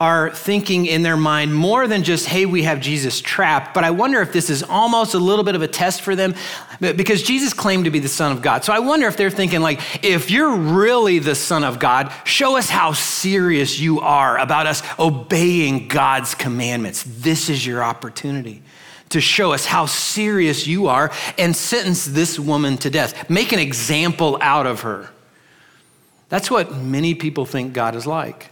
are 0.00 0.30
thinking 0.30 0.86
in 0.86 1.02
their 1.02 1.16
mind 1.16 1.54
more 1.54 1.86
than 1.86 2.02
just, 2.02 2.24
hey, 2.24 2.46
we 2.46 2.62
have 2.62 2.80
Jesus 2.80 3.20
trapped. 3.20 3.74
But 3.74 3.84
I 3.84 3.90
wonder 3.90 4.22
if 4.22 4.32
this 4.32 4.48
is 4.48 4.62
almost 4.62 5.12
a 5.12 5.18
little 5.18 5.44
bit 5.44 5.54
of 5.54 5.60
a 5.60 5.68
test 5.68 6.00
for 6.00 6.16
them 6.16 6.34
because 6.80 7.22
Jesus 7.22 7.52
claimed 7.52 7.84
to 7.84 7.90
be 7.90 7.98
the 7.98 8.08
Son 8.08 8.32
of 8.32 8.40
God. 8.40 8.64
So 8.64 8.72
I 8.72 8.78
wonder 8.78 9.06
if 9.08 9.18
they're 9.18 9.28
thinking, 9.28 9.60
like, 9.60 10.02
if 10.02 10.30
you're 10.30 10.56
really 10.56 11.18
the 11.18 11.34
Son 11.34 11.64
of 11.64 11.78
God, 11.78 12.10
show 12.24 12.56
us 12.56 12.70
how 12.70 12.94
serious 12.94 13.78
you 13.78 14.00
are 14.00 14.38
about 14.38 14.66
us 14.66 14.82
obeying 14.98 15.88
God's 15.88 16.34
commandments. 16.34 17.04
This 17.06 17.50
is 17.50 17.66
your 17.66 17.84
opportunity 17.84 18.62
to 19.10 19.20
show 19.20 19.52
us 19.52 19.66
how 19.66 19.84
serious 19.84 20.66
you 20.66 20.86
are 20.86 21.12
and 21.36 21.54
sentence 21.54 22.06
this 22.06 22.38
woman 22.38 22.78
to 22.78 22.88
death. 22.88 23.28
Make 23.28 23.52
an 23.52 23.58
example 23.58 24.38
out 24.40 24.66
of 24.66 24.80
her. 24.80 25.10
That's 26.30 26.50
what 26.50 26.74
many 26.74 27.14
people 27.14 27.44
think 27.44 27.74
God 27.74 27.94
is 27.96 28.06
like. 28.06 28.50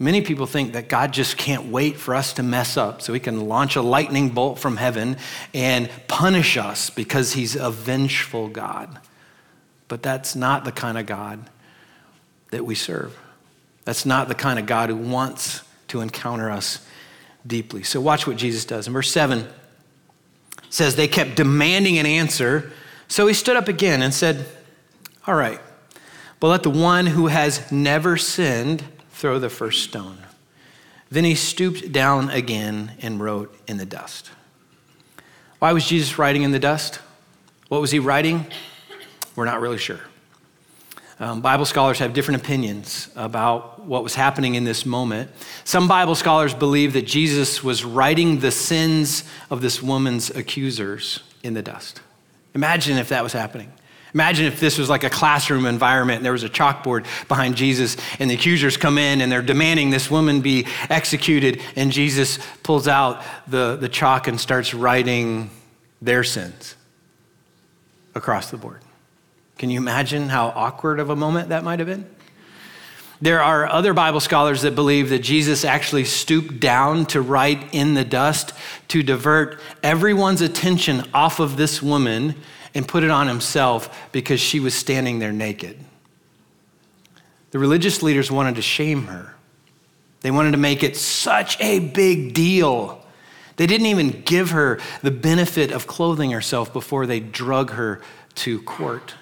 Many 0.00 0.20
people 0.20 0.46
think 0.46 0.74
that 0.74 0.88
God 0.88 1.12
just 1.12 1.36
can't 1.36 1.66
wait 1.66 1.96
for 1.96 2.14
us 2.14 2.32
to 2.34 2.42
mess 2.44 2.76
up 2.76 3.02
so 3.02 3.12
he 3.12 3.20
can 3.20 3.48
launch 3.48 3.74
a 3.74 3.82
lightning 3.82 4.28
bolt 4.28 4.60
from 4.60 4.76
heaven 4.76 5.16
and 5.52 5.90
punish 6.06 6.56
us 6.56 6.88
because 6.88 7.32
he's 7.32 7.56
a 7.56 7.70
vengeful 7.70 8.48
God. 8.48 9.00
But 9.88 10.02
that's 10.02 10.36
not 10.36 10.64
the 10.64 10.70
kind 10.70 10.98
of 10.98 11.06
God 11.06 11.50
that 12.50 12.64
we 12.64 12.76
serve. 12.76 13.18
That's 13.84 14.06
not 14.06 14.28
the 14.28 14.34
kind 14.36 14.58
of 14.58 14.66
God 14.66 14.90
who 14.90 14.96
wants 14.96 15.62
to 15.88 16.00
encounter 16.00 16.50
us 16.50 16.86
deeply. 17.44 17.82
So 17.82 18.00
watch 18.00 18.26
what 18.26 18.36
Jesus 18.36 18.64
does. 18.64 18.86
In 18.86 18.92
verse 18.92 19.10
7 19.10 19.48
says 20.70 20.94
they 20.94 21.08
kept 21.08 21.34
demanding 21.34 21.98
an 21.98 22.06
answer. 22.06 22.72
So 23.08 23.26
he 23.26 23.34
stood 23.34 23.56
up 23.56 23.68
again 23.68 24.02
and 24.02 24.12
said, 24.12 24.46
"All 25.26 25.34
right. 25.34 25.60
But 26.38 26.48
let 26.48 26.62
the 26.62 26.70
one 26.70 27.06
who 27.06 27.28
has 27.28 27.72
never 27.72 28.16
sinned 28.16 28.84
throw 29.18 29.40
the 29.40 29.50
first 29.50 29.82
stone. 29.82 30.18
Then 31.10 31.24
he 31.24 31.34
stooped 31.34 31.90
down 31.90 32.30
again 32.30 32.92
and 33.02 33.20
wrote 33.20 33.52
in 33.66 33.76
the 33.76 33.84
dust. 33.84 34.30
Why 35.58 35.72
was 35.72 35.84
Jesus 35.86 36.18
writing 36.18 36.44
in 36.44 36.52
the 36.52 36.60
dust? 36.60 37.00
What 37.66 37.80
was 37.80 37.90
he 37.90 37.98
writing? 37.98 38.46
We're 39.34 39.44
not 39.44 39.60
really 39.60 39.78
sure. 39.78 39.98
Um, 41.18 41.40
Bible 41.40 41.64
scholars 41.64 41.98
have 41.98 42.12
different 42.12 42.42
opinions 42.42 43.08
about 43.16 43.84
what 43.84 44.04
was 44.04 44.14
happening 44.14 44.54
in 44.54 44.62
this 44.62 44.86
moment. 44.86 45.32
Some 45.64 45.88
Bible 45.88 46.14
scholars 46.14 46.54
believe 46.54 46.92
that 46.92 47.04
Jesus 47.04 47.64
was 47.64 47.84
writing 47.84 48.38
the 48.38 48.52
sins 48.52 49.24
of 49.50 49.62
this 49.62 49.82
woman's 49.82 50.30
accusers 50.30 51.24
in 51.42 51.54
the 51.54 51.62
dust. 51.62 52.00
Imagine 52.54 52.98
if 52.98 53.08
that 53.08 53.24
was 53.24 53.32
happening. 53.32 53.72
Imagine 54.14 54.46
if 54.46 54.58
this 54.58 54.78
was 54.78 54.88
like 54.88 55.04
a 55.04 55.10
classroom 55.10 55.66
environment 55.66 56.18
and 56.18 56.24
there 56.24 56.32
was 56.32 56.44
a 56.44 56.48
chalkboard 56.48 57.06
behind 57.28 57.56
Jesus 57.56 57.96
and 58.18 58.30
the 58.30 58.34
accusers 58.34 58.76
come 58.76 58.96
in 58.96 59.20
and 59.20 59.30
they're 59.30 59.42
demanding 59.42 59.90
this 59.90 60.10
woman 60.10 60.40
be 60.40 60.66
executed 60.88 61.60
and 61.76 61.92
Jesus 61.92 62.38
pulls 62.62 62.88
out 62.88 63.22
the, 63.46 63.76
the 63.76 63.88
chalk 63.88 64.26
and 64.26 64.40
starts 64.40 64.72
writing 64.72 65.50
their 66.00 66.24
sins 66.24 66.74
across 68.14 68.50
the 68.50 68.56
board. 68.56 68.80
Can 69.58 69.70
you 69.70 69.78
imagine 69.78 70.28
how 70.28 70.48
awkward 70.48 71.00
of 71.00 71.10
a 71.10 71.16
moment 71.16 71.50
that 71.50 71.64
might 71.64 71.78
have 71.78 71.88
been? 71.88 72.08
There 73.20 73.42
are 73.42 73.66
other 73.66 73.94
Bible 73.94 74.20
scholars 74.20 74.62
that 74.62 74.76
believe 74.76 75.10
that 75.10 75.18
Jesus 75.18 75.64
actually 75.64 76.04
stooped 76.04 76.60
down 76.60 77.04
to 77.06 77.20
write 77.20 77.74
in 77.74 77.94
the 77.94 78.04
dust 78.04 78.52
to 78.88 79.02
divert 79.02 79.58
everyone's 79.82 80.40
attention 80.40 81.02
off 81.12 81.40
of 81.40 81.56
this 81.56 81.82
woman 81.82 82.36
and 82.74 82.86
put 82.86 83.02
it 83.02 83.10
on 83.10 83.28
himself 83.28 84.10
because 84.12 84.40
she 84.40 84.60
was 84.60 84.74
standing 84.74 85.18
there 85.18 85.32
naked. 85.32 85.78
The 87.50 87.58
religious 87.58 88.02
leaders 88.02 88.30
wanted 88.30 88.56
to 88.56 88.62
shame 88.62 89.06
her. 89.06 89.34
They 90.20 90.30
wanted 90.30 90.52
to 90.52 90.58
make 90.58 90.82
it 90.82 90.96
such 90.96 91.60
a 91.60 91.78
big 91.78 92.34
deal. 92.34 93.04
They 93.56 93.66
didn't 93.66 93.86
even 93.86 94.22
give 94.22 94.50
her 94.50 94.78
the 95.02 95.10
benefit 95.10 95.72
of 95.72 95.86
clothing 95.86 96.30
herself 96.30 96.72
before 96.72 97.06
they 97.06 97.20
drug 97.20 97.70
her 97.70 98.00
to 98.36 98.62
court. 98.62 99.14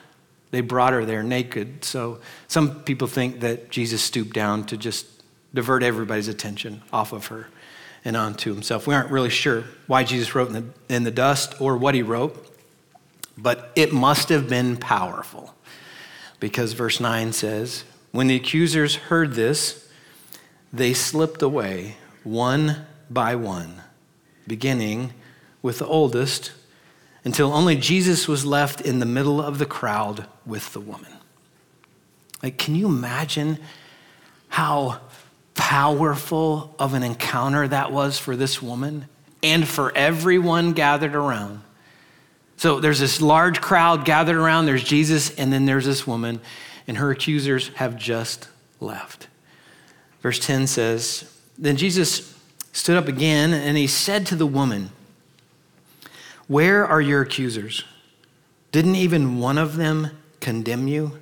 They 0.50 0.61
brought 0.61 0.93
her 0.93 1.05
there 1.05 1.23
naked. 1.23 1.85
So 1.85 2.21
some 2.49 2.83
people 2.83 3.09
think 3.09 3.41
that 3.41 3.71
Jesus 3.71 4.03
stooped 4.03 4.35
down 4.35 4.65
to 4.67 4.76
just 4.76 5.07
divert 5.55 5.83
everybody's 5.83 6.29
attention 6.29 6.83
off 6.93 7.12
of 7.12 7.26
her 7.26 7.49
and 8.05 8.17
onto 8.17 8.53
himself. 8.53 8.87
We 8.87 8.95
aren't 8.95 9.11
really 9.11 9.31
sure 9.31 9.65
why 9.87 10.05
Jesus 10.05 10.35
wrote 10.35 10.49
in 10.49 10.53
the, 10.53 10.95
in 10.95 11.05
the 11.05 11.11
dust 11.11 11.61
or 11.61 11.76
what 11.76 11.95
he 11.95 12.03
wrote. 12.03 12.56
But 13.37 13.73
it 13.76 13.93
must 13.93 14.28
have 14.31 14.49
been 14.49 14.76
powerful 14.76 15.55
because 16.40 16.73
verse 16.73 17.00
9 17.00 17.33
says, 17.33 17.85
When 18.12 18.28
the 18.28 18.37
accusers 18.37 18.97
heard 18.97 19.35
this, 19.35 19.88
they 20.73 20.95
slipped 20.95 21.43
away 21.43 21.97
one 22.25 22.87
by 23.11 23.35
one, 23.35 23.83
beginning 24.47 25.12
with 25.62 25.78
the 25.78 25.87
oldest, 25.87 26.52
until 27.25 27.52
only 27.52 27.76
Jesus 27.76 28.28
was 28.28 28.45
left 28.45 28.81
in 28.81 28.99
the 28.99 29.07
middle 29.07 29.40
of 29.40 29.59
the 29.59 29.66
crowd 29.66 30.26
with 30.45 30.73
the 30.73 30.81
woman. 30.81 31.12
Like, 32.43 32.59
can 32.59 32.75
you 32.75 32.87
imagine 32.87 33.59
how 34.49 35.00
powerful 35.55 36.75
of 36.78 36.95
an 36.95 37.02
encounter 37.02 37.66
that 37.66 37.90
was 37.90 38.19
for 38.19 38.37
this 38.37 38.62
woman 38.62 39.07
and 39.43 39.66
for 39.66 39.97
everyone 39.97 40.73
gathered 40.73 41.14
around? 41.14 41.62
So 42.57 42.81
there's 42.81 43.01
this 43.01 43.21
large 43.21 43.61
crowd 43.61 44.05
gathered 44.05 44.37
around. 44.37 44.67
There's 44.67 44.85
Jesus, 44.85 45.35
and 45.37 45.53
then 45.53 45.67
there's 45.67 45.85
this 45.85 46.07
woman, 46.07 46.41
and 46.87 46.97
her 46.97 47.11
accusers 47.11 47.69
have 47.75 47.97
just 47.97 48.49
left. 48.81 49.29
Verse 50.23 50.39
10 50.39 50.67
says 50.67 51.31
Then 51.59 51.77
Jesus 51.77 52.35
stood 52.73 52.97
up 52.97 53.09
again, 53.09 53.53
and 53.53 53.77
he 53.77 53.87
said 53.87 54.27
to 54.27 54.37
the 54.37 54.47
woman, 54.47 54.91
Where 56.49 56.87
are 56.87 57.01
your 57.01 57.23
accusers? 57.23 57.85
Didn't 58.73 58.97
even 58.97 59.39
one 59.39 59.59
of 59.59 59.77
them 59.77 60.11
condemn 60.41 60.89
you? 60.89 61.21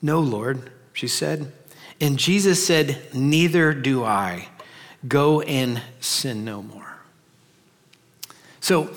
No, 0.00 0.20
Lord, 0.20 0.70
she 0.92 1.06
said. 1.06 1.52
And 2.00 2.18
Jesus 2.18 2.66
said, 2.66 3.00
Neither 3.14 3.72
do 3.72 4.04
I. 4.04 4.48
Go 5.06 5.40
and 5.42 5.80
sin 6.00 6.44
no 6.44 6.62
more. 6.62 6.96
So, 8.60 8.94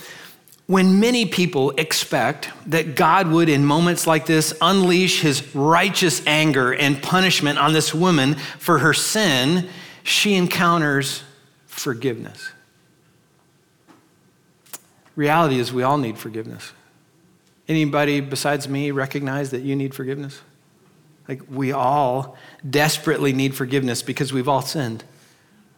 when 0.68 1.00
many 1.00 1.26
people 1.26 1.72
expect 1.72 2.50
that 2.68 2.96
God 2.96 3.28
would, 3.28 3.50
in 3.50 3.66
moments 3.66 4.08
like 4.08 4.26
this, 4.26 4.54
unleash 4.62 5.22
his 5.22 5.56
righteous 5.56 6.26
anger 6.26 6.74
and 6.74 7.02
punishment 7.02 7.60
on 7.60 7.74
this 7.74 7.94
woman 7.94 8.36
for 8.58 8.80
her 8.80 8.94
sin, 8.94 9.70
she 10.04 10.34
encounters 10.34 11.24
forgiveness. 11.68 12.50
Reality 15.16 15.60
is, 15.60 15.72
we 15.72 15.84
all 15.84 15.98
need 15.98 16.18
forgiveness. 16.18 16.74
Anybody 17.68 18.20
besides 18.20 18.68
me 18.68 18.92
recognize 18.92 19.52
that 19.52 19.62
you 19.62 19.76
need 19.76 19.94
forgiveness? 19.94 20.42
Like, 21.28 21.42
we 21.50 21.72
all 21.72 22.38
desperately 22.68 23.34
need 23.34 23.56
forgiveness 23.56 24.02
because 24.02 24.34
we've 24.34 24.48
all 24.48 24.62
sinned 24.62 25.04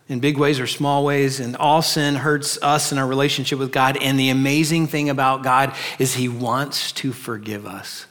in 0.09 0.19
big 0.19 0.37
ways 0.37 0.59
or 0.59 0.67
small 0.67 1.03
ways, 1.03 1.39
and 1.39 1.55
all 1.57 1.81
sin 1.81 2.15
hurts 2.15 2.61
us 2.61 2.91
in 2.91 2.97
our 2.97 3.07
relationship 3.07 3.59
with 3.59 3.71
God. 3.71 3.97
And 3.97 4.19
the 4.19 4.29
amazing 4.29 4.87
thing 4.87 5.09
about 5.09 5.43
God 5.43 5.75
is 5.99 6.15
He 6.15 6.29
wants 6.29 6.91
to 6.93 7.11
forgive 7.11 7.65
us. 7.65 8.05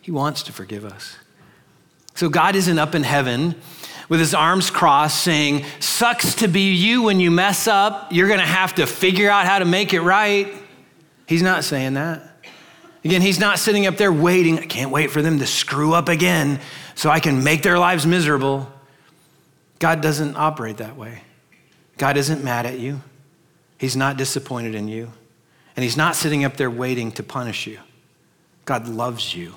He 0.00 0.10
wants 0.10 0.42
to 0.44 0.52
forgive 0.52 0.84
us. 0.84 1.16
So 2.14 2.28
God 2.28 2.56
isn't 2.56 2.78
up 2.78 2.94
in 2.94 3.02
heaven 3.02 3.56
with 4.08 4.20
his 4.20 4.34
arms 4.34 4.70
crossed 4.70 5.22
saying, 5.22 5.64
Sucks 5.80 6.36
to 6.36 6.48
be 6.48 6.72
you 6.72 7.02
when 7.02 7.20
you 7.20 7.30
mess 7.30 7.66
up. 7.66 8.12
You're 8.12 8.28
going 8.28 8.40
to 8.40 8.46
have 8.46 8.74
to 8.76 8.86
figure 8.86 9.30
out 9.30 9.46
how 9.46 9.58
to 9.58 9.64
make 9.64 9.94
it 9.94 10.00
right. 10.00 10.52
He's 11.26 11.42
not 11.42 11.64
saying 11.64 11.94
that. 11.94 12.22
Again, 13.04 13.20
he's 13.20 13.38
not 13.38 13.58
sitting 13.58 13.86
up 13.86 13.96
there 13.96 14.12
waiting. 14.12 14.58
I 14.58 14.66
can't 14.66 14.90
wait 14.90 15.10
for 15.10 15.20
them 15.20 15.38
to 15.38 15.46
screw 15.46 15.92
up 15.92 16.08
again 16.08 16.60
so 16.94 17.10
I 17.10 17.20
can 17.20 17.44
make 17.44 17.62
their 17.62 17.78
lives 17.78 18.06
miserable. 18.06 18.70
God 19.78 20.00
doesn't 20.00 20.36
operate 20.36 20.78
that 20.78 20.96
way. 20.96 21.22
God 21.98 22.16
isn't 22.16 22.42
mad 22.42 22.66
at 22.66 22.78
you, 22.78 23.02
He's 23.78 23.96
not 23.96 24.16
disappointed 24.16 24.74
in 24.74 24.88
you, 24.88 25.12
and 25.76 25.82
He's 25.82 25.96
not 25.96 26.16
sitting 26.16 26.44
up 26.44 26.56
there 26.56 26.70
waiting 26.70 27.12
to 27.12 27.22
punish 27.22 27.66
you. 27.66 27.78
God 28.64 28.88
loves 28.88 29.34
you, 29.34 29.54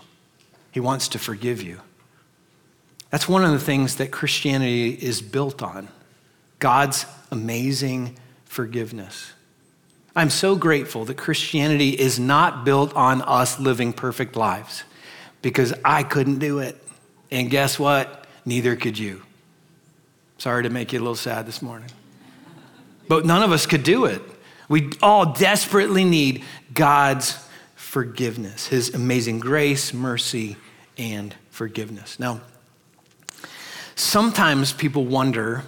He 0.71 0.79
wants 0.79 1.07
to 1.09 1.19
forgive 1.19 1.61
you. 1.61 1.81
That's 3.09 3.27
one 3.27 3.43
of 3.43 3.51
the 3.51 3.59
things 3.59 3.95
that 3.95 4.11
Christianity 4.11 4.89
is 4.89 5.21
built 5.21 5.63
on 5.63 5.87
God's 6.59 7.05
amazing 7.31 8.17
forgiveness. 8.45 9.33
I'm 10.15 10.29
so 10.31 10.55
grateful 10.55 11.05
that 11.05 11.15
Christianity 11.15 11.91
is 11.91 12.19
not 12.19 12.65
built 12.65 12.93
on 12.95 13.21
us 13.21 13.59
living 13.59 13.93
perfect 13.93 14.35
lives 14.35 14.83
because 15.43 15.73
I 15.85 16.01
couldn't 16.01 16.39
do 16.39 16.59
it. 16.59 16.83
And 17.29 17.51
guess 17.51 17.77
what? 17.77 18.25
Neither 18.43 18.75
could 18.75 18.97
you. 18.97 19.21
Sorry 20.39 20.63
to 20.63 20.69
make 20.69 20.91
you 20.91 20.99
a 20.99 21.01
little 21.01 21.15
sad 21.15 21.45
this 21.45 21.61
morning. 21.61 21.89
But 23.07 23.25
none 23.25 23.43
of 23.43 23.51
us 23.51 23.65
could 23.65 23.83
do 23.83 24.05
it. 24.05 24.21
We 24.69 24.91
all 25.01 25.33
desperately 25.33 26.03
need 26.03 26.43
God's 26.73 27.37
forgiveness, 27.75 28.67
His 28.67 28.93
amazing 28.93 29.39
grace, 29.39 29.93
mercy, 29.93 30.57
and 30.97 31.33
forgiveness. 31.51 32.19
Now, 32.19 32.41
sometimes 33.95 34.73
people 34.73 35.05
wonder 35.05 35.63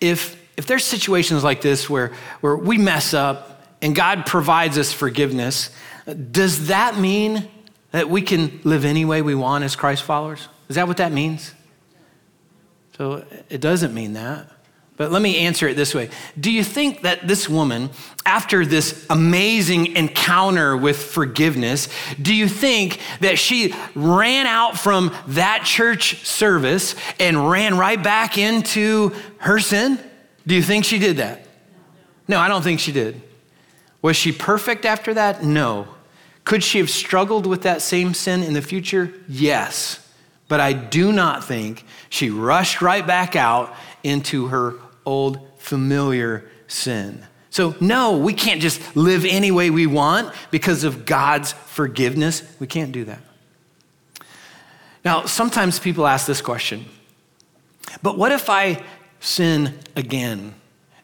if, 0.00 0.40
if 0.56 0.66
there's 0.66 0.84
situations 0.84 1.42
like 1.42 1.60
this 1.60 1.90
where, 1.90 2.12
where 2.40 2.56
we 2.56 2.78
mess 2.78 3.12
up 3.12 3.64
and 3.82 3.94
God 3.94 4.24
provides 4.26 4.78
us 4.78 4.92
forgiveness, 4.92 5.70
does 6.30 6.68
that 6.68 6.98
mean 6.98 7.48
that 7.90 8.08
we 8.08 8.22
can 8.22 8.60
live 8.64 8.84
any 8.84 9.04
way 9.04 9.22
we 9.22 9.34
want 9.34 9.64
as 9.64 9.76
Christ 9.76 10.02
followers? 10.02 10.48
Is 10.68 10.76
that 10.76 10.86
what 10.86 10.98
that 10.98 11.12
means? 11.12 11.54
So 12.96 13.24
it 13.48 13.60
doesn't 13.60 13.94
mean 13.94 14.14
that. 14.14 14.50
But 14.98 15.12
let 15.12 15.22
me 15.22 15.38
answer 15.38 15.68
it 15.68 15.76
this 15.76 15.94
way 15.94 16.10
Do 16.38 16.50
you 16.50 16.62
think 16.62 17.02
that 17.02 17.26
this 17.26 17.48
woman, 17.48 17.88
after 18.26 18.66
this 18.66 19.06
amazing 19.08 19.96
encounter 19.96 20.76
with 20.76 20.98
forgiveness, 21.02 21.88
do 22.20 22.34
you 22.34 22.48
think 22.48 23.00
that 23.20 23.38
she 23.38 23.74
ran 23.94 24.46
out 24.46 24.76
from 24.76 25.14
that 25.28 25.62
church 25.64 26.26
service 26.26 26.94
and 27.18 27.48
ran 27.48 27.78
right 27.78 28.02
back 28.02 28.36
into 28.36 29.14
her 29.38 29.60
sin? 29.60 29.98
Do 30.46 30.54
you 30.54 30.62
think 30.62 30.84
she 30.84 30.98
did 30.98 31.18
that? 31.18 31.46
No, 32.26 32.38
I 32.38 32.48
don't 32.48 32.62
think 32.62 32.80
she 32.80 32.92
did. 32.92 33.22
Was 34.02 34.16
she 34.16 34.32
perfect 34.32 34.84
after 34.84 35.14
that? 35.14 35.44
No. 35.44 35.88
Could 36.44 36.64
she 36.64 36.78
have 36.78 36.90
struggled 36.90 37.46
with 37.46 37.62
that 37.62 37.82
same 37.82 38.14
sin 38.14 38.42
in 38.42 38.54
the 38.54 38.62
future? 38.62 39.12
Yes. 39.28 40.04
But 40.48 40.60
I 40.60 40.72
do 40.72 41.12
not 41.12 41.44
think 41.44 41.84
she 42.08 42.30
rushed 42.30 42.80
right 42.80 43.06
back 43.06 43.36
out 43.36 43.74
into 44.02 44.46
her 44.48 44.74
old 45.08 45.40
familiar 45.58 46.48
sin. 46.66 47.26
So, 47.50 47.74
no, 47.80 48.18
we 48.18 48.34
can't 48.34 48.60
just 48.60 48.94
live 48.94 49.24
any 49.24 49.50
way 49.50 49.70
we 49.70 49.86
want 49.86 50.34
because 50.50 50.84
of 50.84 51.06
God's 51.06 51.52
forgiveness. 51.52 52.42
We 52.60 52.66
can't 52.66 52.92
do 52.92 53.04
that. 53.06 53.20
Now, 55.04 55.24
sometimes 55.24 55.78
people 55.78 56.06
ask 56.06 56.26
this 56.26 56.42
question 56.42 56.84
but 58.02 58.18
what 58.18 58.32
if 58.32 58.50
I 58.50 58.84
sin 59.18 59.78
again 59.96 60.54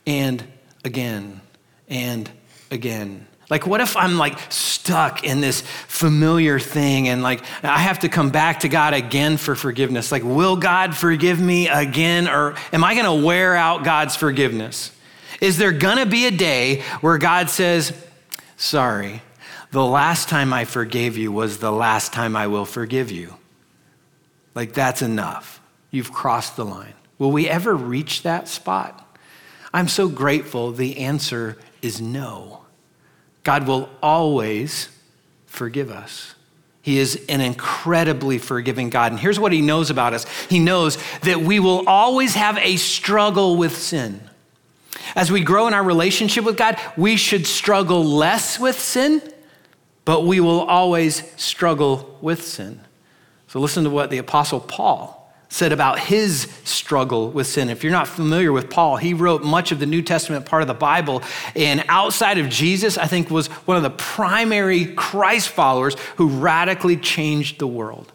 and 0.06 0.44
again 0.84 1.40
and 1.88 2.30
again? 2.70 3.26
Like, 3.54 3.68
what 3.68 3.80
if 3.80 3.96
I'm 3.96 4.18
like 4.18 4.36
stuck 4.50 5.22
in 5.22 5.40
this 5.40 5.60
familiar 5.60 6.58
thing 6.58 7.06
and 7.08 7.22
like 7.22 7.40
I 7.62 7.78
have 7.78 8.00
to 8.00 8.08
come 8.08 8.30
back 8.30 8.58
to 8.60 8.68
God 8.68 8.94
again 8.94 9.36
for 9.36 9.54
forgiveness? 9.54 10.10
Like, 10.10 10.24
will 10.24 10.56
God 10.56 10.96
forgive 10.96 11.40
me 11.40 11.68
again 11.68 12.26
or 12.26 12.56
am 12.72 12.82
I 12.82 12.94
going 12.96 13.06
to 13.20 13.24
wear 13.24 13.54
out 13.54 13.84
God's 13.84 14.16
forgiveness? 14.16 14.90
Is 15.40 15.56
there 15.56 15.70
going 15.70 15.98
to 15.98 16.04
be 16.06 16.26
a 16.26 16.32
day 16.32 16.82
where 17.00 17.16
God 17.16 17.48
says, 17.48 17.92
Sorry, 18.56 19.22
the 19.70 19.84
last 19.84 20.28
time 20.28 20.52
I 20.52 20.64
forgave 20.64 21.16
you 21.16 21.30
was 21.30 21.58
the 21.58 21.70
last 21.70 22.12
time 22.12 22.34
I 22.34 22.48
will 22.48 22.66
forgive 22.66 23.12
you? 23.12 23.36
Like, 24.56 24.72
that's 24.72 25.00
enough. 25.00 25.60
You've 25.92 26.12
crossed 26.12 26.56
the 26.56 26.64
line. 26.64 26.94
Will 27.20 27.30
we 27.30 27.48
ever 27.48 27.76
reach 27.76 28.22
that 28.22 28.48
spot? 28.48 29.16
I'm 29.72 29.86
so 29.86 30.08
grateful 30.08 30.72
the 30.72 30.98
answer 30.98 31.56
is 31.82 32.00
no. 32.00 32.63
God 33.44 33.66
will 33.66 33.88
always 34.02 34.88
forgive 35.46 35.90
us. 35.90 36.34
He 36.82 36.98
is 36.98 37.24
an 37.28 37.40
incredibly 37.40 38.38
forgiving 38.38 38.90
God. 38.90 39.12
And 39.12 39.20
here's 39.20 39.40
what 39.40 39.52
He 39.52 39.62
knows 39.62 39.88
about 39.90 40.12
us 40.12 40.26
He 40.48 40.58
knows 40.58 40.98
that 41.22 41.40
we 41.40 41.60
will 41.60 41.88
always 41.88 42.34
have 42.34 42.58
a 42.58 42.76
struggle 42.76 43.56
with 43.56 43.76
sin. 43.76 44.20
As 45.14 45.30
we 45.30 45.42
grow 45.42 45.68
in 45.68 45.74
our 45.74 45.82
relationship 45.82 46.44
with 46.44 46.56
God, 46.56 46.78
we 46.96 47.16
should 47.16 47.46
struggle 47.46 48.04
less 48.04 48.58
with 48.58 48.78
sin, 48.78 49.22
but 50.04 50.24
we 50.24 50.40
will 50.40 50.62
always 50.62 51.22
struggle 51.40 52.18
with 52.20 52.44
sin. 52.44 52.80
So 53.48 53.60
listen 53.60 53.84
to 53.84 53.90
what 53.90 54.10
the 54.10 54.18
Apostle 54.18 54.60
Paul 54.60 55.23
said 55.54 55.70
about 55.70 56.00
his 56.00 56.48
struggle 56.64 57.30
with 57.30 57.46
sin. 57.46 57.70
If 57.70 57.84
you're 57.84 57.92
not 57.92 58.08
familiar 58.08 58.50
with 58.50 58.68
Paul, 58.68 58.96
he 58.96 59.14
wrote 59.14 59.44
much 59.44 59.70
of 59.70 59.78
the 59.78 59.86
New 59.86 60.02
Testament 60.02 60.46
part 60.46 60.62
of 60.62 60.66
the 60.66 60.74
Bible. 60.74 61.22
And 61.54 61.84
outside 61.86 62.38
of 62.38 62.48
Jesus, 62.48 62.98
I 62.98 63.06
think 63.06 63.30
was 63.30 63.46
one 63.46 63.76
of 63.76 63.84
the 63.84 63.90
primary 63.90 64.86
Christ 64.86 65.50
followers 65.50 65.94
who 66.16 66.26
radically 66.26 66.96
changed 66.96 67.60
the 67.60 67.68
world. 67.68 68.10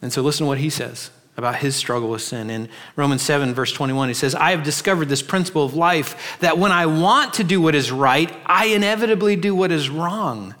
And 0.00 0.12
so 0.12 0.22
listen 0.22 0.44
to 0.44 0.48
what 0.48 0.58
he 0.58 0.70
says 0.70 1.10
about 1.36 1.56
his 1.56 1.74
struggle 1.74 2.08
with 2.08 2.22
sin. 2.22 2.48
In 2.48 2.68
Romans 2.94 3.22
7, 3.22 3.54
verse 3.54 3.72
21, 3.72 4.06
he 4.06 4.14
says, 4.14 4.36
I 4.36 4.52
have 4.52 4.62
discovered 4.62 5.08
this 5.08 5.20
principle 5.20 5.64
of 5.64 5.74
life 5.74 6.38
that 6.38 6.58
when 6.58 6.70
I 6.70 6.86
want 6.86 7.34
to 7.34 7.44
do 7.44 7.60
what 7.60 7.74
is 7.74 7.90
right, 7.90 8.32
I 8.46 8.66
inevitably 8.66 9.34
do 9.34 9.52
what 9.52 9.72
is 9.72 9.90
wrong. 9.90 10.54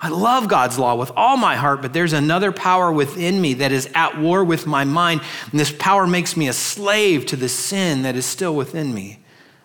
I 0.00 0.08
love 0.10 0.48
God's 0.48 0.78
law 0.78 0.94
with 0.94 1.10
all 1.16 1.36
my 1.36 1.56
heart, 1.56 1.82
but 1.82 1.92
there's 1.92 2.12
another 2.12 2.52
power 2.52 2.92
within 2.92 3.40
me 3.40 3.54
that 3.54 3.72
is 3.72 3.88
at 3.94 4.18
war 4.18 4.44
with 4.44 4.66
my 4.66 4.84
mind, 4.84 5.22
and 5.50 5.58
this 5.58 5.72
power 5.72 6.06
makes 6.06 6.36
me 6.36 6.46
a 6.46 6.52
slave 6.52 7.26
to 7.26 7.36
the 7.36 7.48
sin 7.48 8.02
that 8.02 8.14
is 8.14 8.24
still 8.24 8.54
within 8.54 8.94
me. 8.94 9.18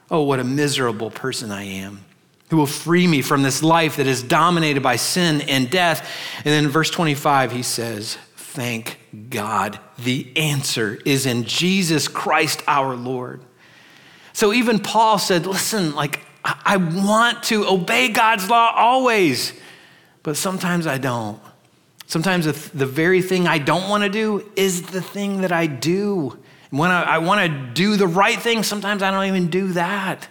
Oh, 0.10 0.24
what 0.24 0.40
a 0.40 0.44
miserable 0.44 1.12
person 1.12 1.52
I 1.52 1.64
am. 1.64 2.04
Who 2.50 2.58
will 2.58 2.66
free 2.66 3.08
me 3.08 3.22
from 3.22 3.44
this 3.44 3.64
life 3.64 3.98
that 3.98 4.08
is 4.08 4.24
dominated 4.24 4.82
by 4.82 4.96
sin 4.96 5.42
and 5.42 5.70
death? 5.70 6.08
And 6.38 6.46
then 6.46 6.66
in 6.66 6.70
verse 6.70 6.90
25, 6.90 7.52
he 7.52 7.64
says, 7.64 8.18
Thank 8.36 9.00
God. 9.30 9.80
The 9.98 10.32
answer 10.36 11.00
is 11.06 11.26
in 11.26 11.46
Jesus 11.46 12.08
Christ 12.08 12.62
our 12.68 12.96
Lord. 12.96 13.42
So 14.34 14.54
even 14.54 14.80
Paul 14.80 15.18
said, 15.18 15.46
Listen, 15.48 15.96
like, 15.96 16.20
I 16.44 16.78
want 16.78 17.44
to 17.44 17.66
obey 17.68 18.10
God's 18.10 18.50
law 18.50 18.72
always 18.76 19.54
but 20.24 20.38
sometimes 20.38 20.88
I 20.88 20.98
don't. 20.98 21.40
Sometimes 22.08 22.46
the 22.72 22.86
very 22.86 23.22
thing 23.22 23.48
I 23.48 23.58
don't 23.58 23.90
want 23.90 24.04
to 24.04 24.10
do 24.10 24.50
is 24.56 24.84
the 24.84 25.02
thing 25.02 25.42
that 25.42 25.52
I 25.52 25.68
do. 25.68 26.38
When 26.70 26.92
I, 26.92 27.04
I 27.04 27.18
want 27.20 27.42
to 27.42 27.74
do 27.74 27.96
the 27.96 28.08
right 28.08 28.40
thing, 28.40 28.64
sometimes 28.64 29.04
I 29.04 29.12
don't 29.12 29.26
even 29.26 29.50
do 29.50 29.74
that. 29.74 30.28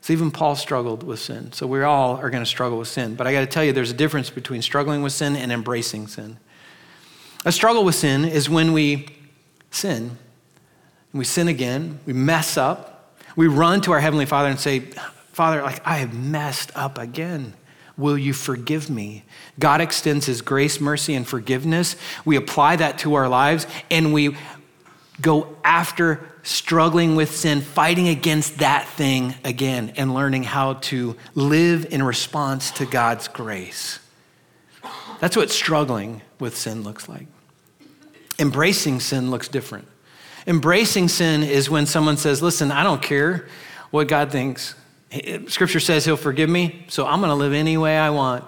So 0.00 0.12
even 0.12 0.30
Paul 0.30 0.54
struggled 0.54 1.02
with 1.02 1.18
sin. 1.18 1.52
So 1.52 1.66
we 1.66 1.82
all 1.82 2.16
are 2.16 2.28
going 2.28 2.42
to 2.42 2.48
struggle 2.48 2.78
with 2.78 2.88
sin. 2.88 3.14
But 3.14 3.26
I 3.26 3.32
got 3.32 3.40
to 3.40 3.46
tell 3.46 3.64
you, 3.64 3.72
there's 3.72 3.90
a 3.90 3.94
difference 3.94 4.28
between 4.28 4.60
struggling 4.60 5.02
with 5.02 5.12
sin 5.12 5.34
and 5.34 5.50
embracing 5.50 6.08
sin. 6.08 6.36
A 7.46 7.52
struggle 7.52 7.84
with 7.84 7.94
sin 7.94 8.24
is 8.24 8.50
when 8.50 8.72
we 8.72 9.06
sin, 9.70 10.18
and 11.12 11.18
we 11.18 11.24
sin 11.24 11.48
again, 11.48 12.00
we 12.06 12.12
mess 12.12 12.56
up, 12.56 13.16
we 13.36 13.46
run 13.46 13.80
to 13.82 13.92
our 13.92 14.00
Heavenly 14.00 14.26
Father 14.26 14.48
and 14.48 14.60
say, 14.60 14.80
Father, 15.32 15.62
like 15.62 15.80
I 15.86 15.96
have 15.96 16.14
messed 16.14 16.70
up 16.74 16.98
again. 16.98 17.54
Will 17.96 18.18
you 18.18 18.32
forgive 18.32 18.90
me? 18.90 19.24
God 19.58 19.80
extends 19.80 20.26
his 20.26 20.42
grace, 20.42 20.80
mercy, 20.80 21.14
and 21.14 21.26
forgiveness. 21.26 21.96
We 22.24 22.36
apply 22.36 22.76
that 22.76 22.98
to 22.98 23.14
our 23.14 23.28
lives 23.28 23.66
and 23.90 24.12
we 24.12 24.36
go 25.20 25.56
after 25.62 26.28
struggling 26.42 27.16
with 27.16 27.34
sin, 27.34 27.60
fighting 27.60 28.08
against 28.08 28.58
that 28.58 28.86
thing 28.88 29.34
again, 29.44 29.92
and 29.96 30.12
learning 30.12 30.42
how 30.42 30.74
to 30.74 31.16
live 31.34 31.86
in 31.90 32.02
response 32.02 32.70
to 32.72 32.86
God's 32.86 33.28
grace. 33.28 34.00
That's 35.20 35.36
what 35.36 35.50
struggling 35.50 36.20
with 36.38 36.56
sin 36.56 36.82
looks 36.82 37.08
like. 37.08 37.26
Embracing 38.38 39.00
sin 39.00 39.30
looks 39.30 39.48
different. 39.48 39.86
Embracing 40.46 41.08
sin 41.08 41.42
is 41.42 41.70
when 41.70 41.86
someone 41.86 42.16
says, 42.16 42.42
Listen, 42.42 42.70
I 42.70 42.82
don't 42.82 43.00
care 43.00 43.46
what 43.90 44.08
God 44.08 44.30
thinks. 44.30 44.74
Scripture 45.48 45.80
says 45.80 46.04
he'll 46.04 46.16
forgive 46.16 46.48
me, 46.50 46.84
so 46.88 47.06
I'm 47.06 47.20
going 47.20 47.30
to 47.30 47.36
live 47.36 47.52
any 47.52 47.76
way 47.76 47.96
I 47.96 48.10
want. 48.10 48.44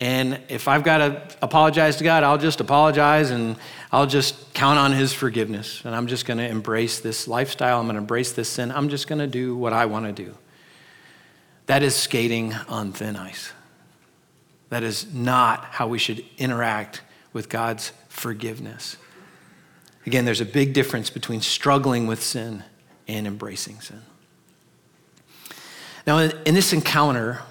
And 0.00 0.40
if 0.48 0.68
I've 0.68 0.84
got 0.84 0.98
to 0.98 1.36
apologize 1.42 1.96
to 1.96 2.04
God, 2.04 2.22
I'll 2.22 2.38
just 2.38 2.60
apologize 2.60 3.30
and 3.30 3.56
I'll 3.90 4.06
just 4.06 4.54
count 4.54 4.78
on 4.78 4.92
his 4.92 5.12
forgiveness. 5.12 5.82
And 5.84 5.94
I'm 5.94 6.06
just 6.06 6.24
going 6.24 6.38
to 6.38 6.48
embrace 6.48 7.00
this 7.00 7.26
lifestyle. 7.26 7.80
I'm 7.80 7.86
going 7.86 7.96
to 7.96 8.00
embrace 8.00 8.32
this 8.32 8.48
sin. 8.48 8.70
I'm 8.70 8.90
just 8.90 9.08
going 9.08 9.18
to 9.18 9.26
do 9.26 9.56
what 9.56 9.72
I 9.72 9.86
want 9.86 10.06
to 10.06 10.12
do. 10.12 10.34
That 11.66 11.82
is 11.82 11.96
skating 11.96 12.54
on 12.68 12.92
thin 12.92 13.16
ice. 13.16 13.52
That 14.68 14.84
is 14.84 15.12
not 15.12 15.64
how 15.64 15.88
we 15.88 15.98
should 15.98 16.24
interact 16.38 17.02
with 17.32 17.48
God's 17.48 17.92
forgiveness. 18.08 18.96
Again, 20.06 20.24
there's 20.24 20.40
a 20.40 20.46
big 20.46 20.74
difference 20.74 21.10
between 21.10 21.40
struggling 21.40 22.06
with 22.06 22.22
sin 22.22 22.62
and 23.08 23.26
embracing 23.26 23.80
sin. 23.80 24.02
Now, 26.08 26.20
in 26.20 26.54
this 26.54 26.72
encounter 26.72 27.42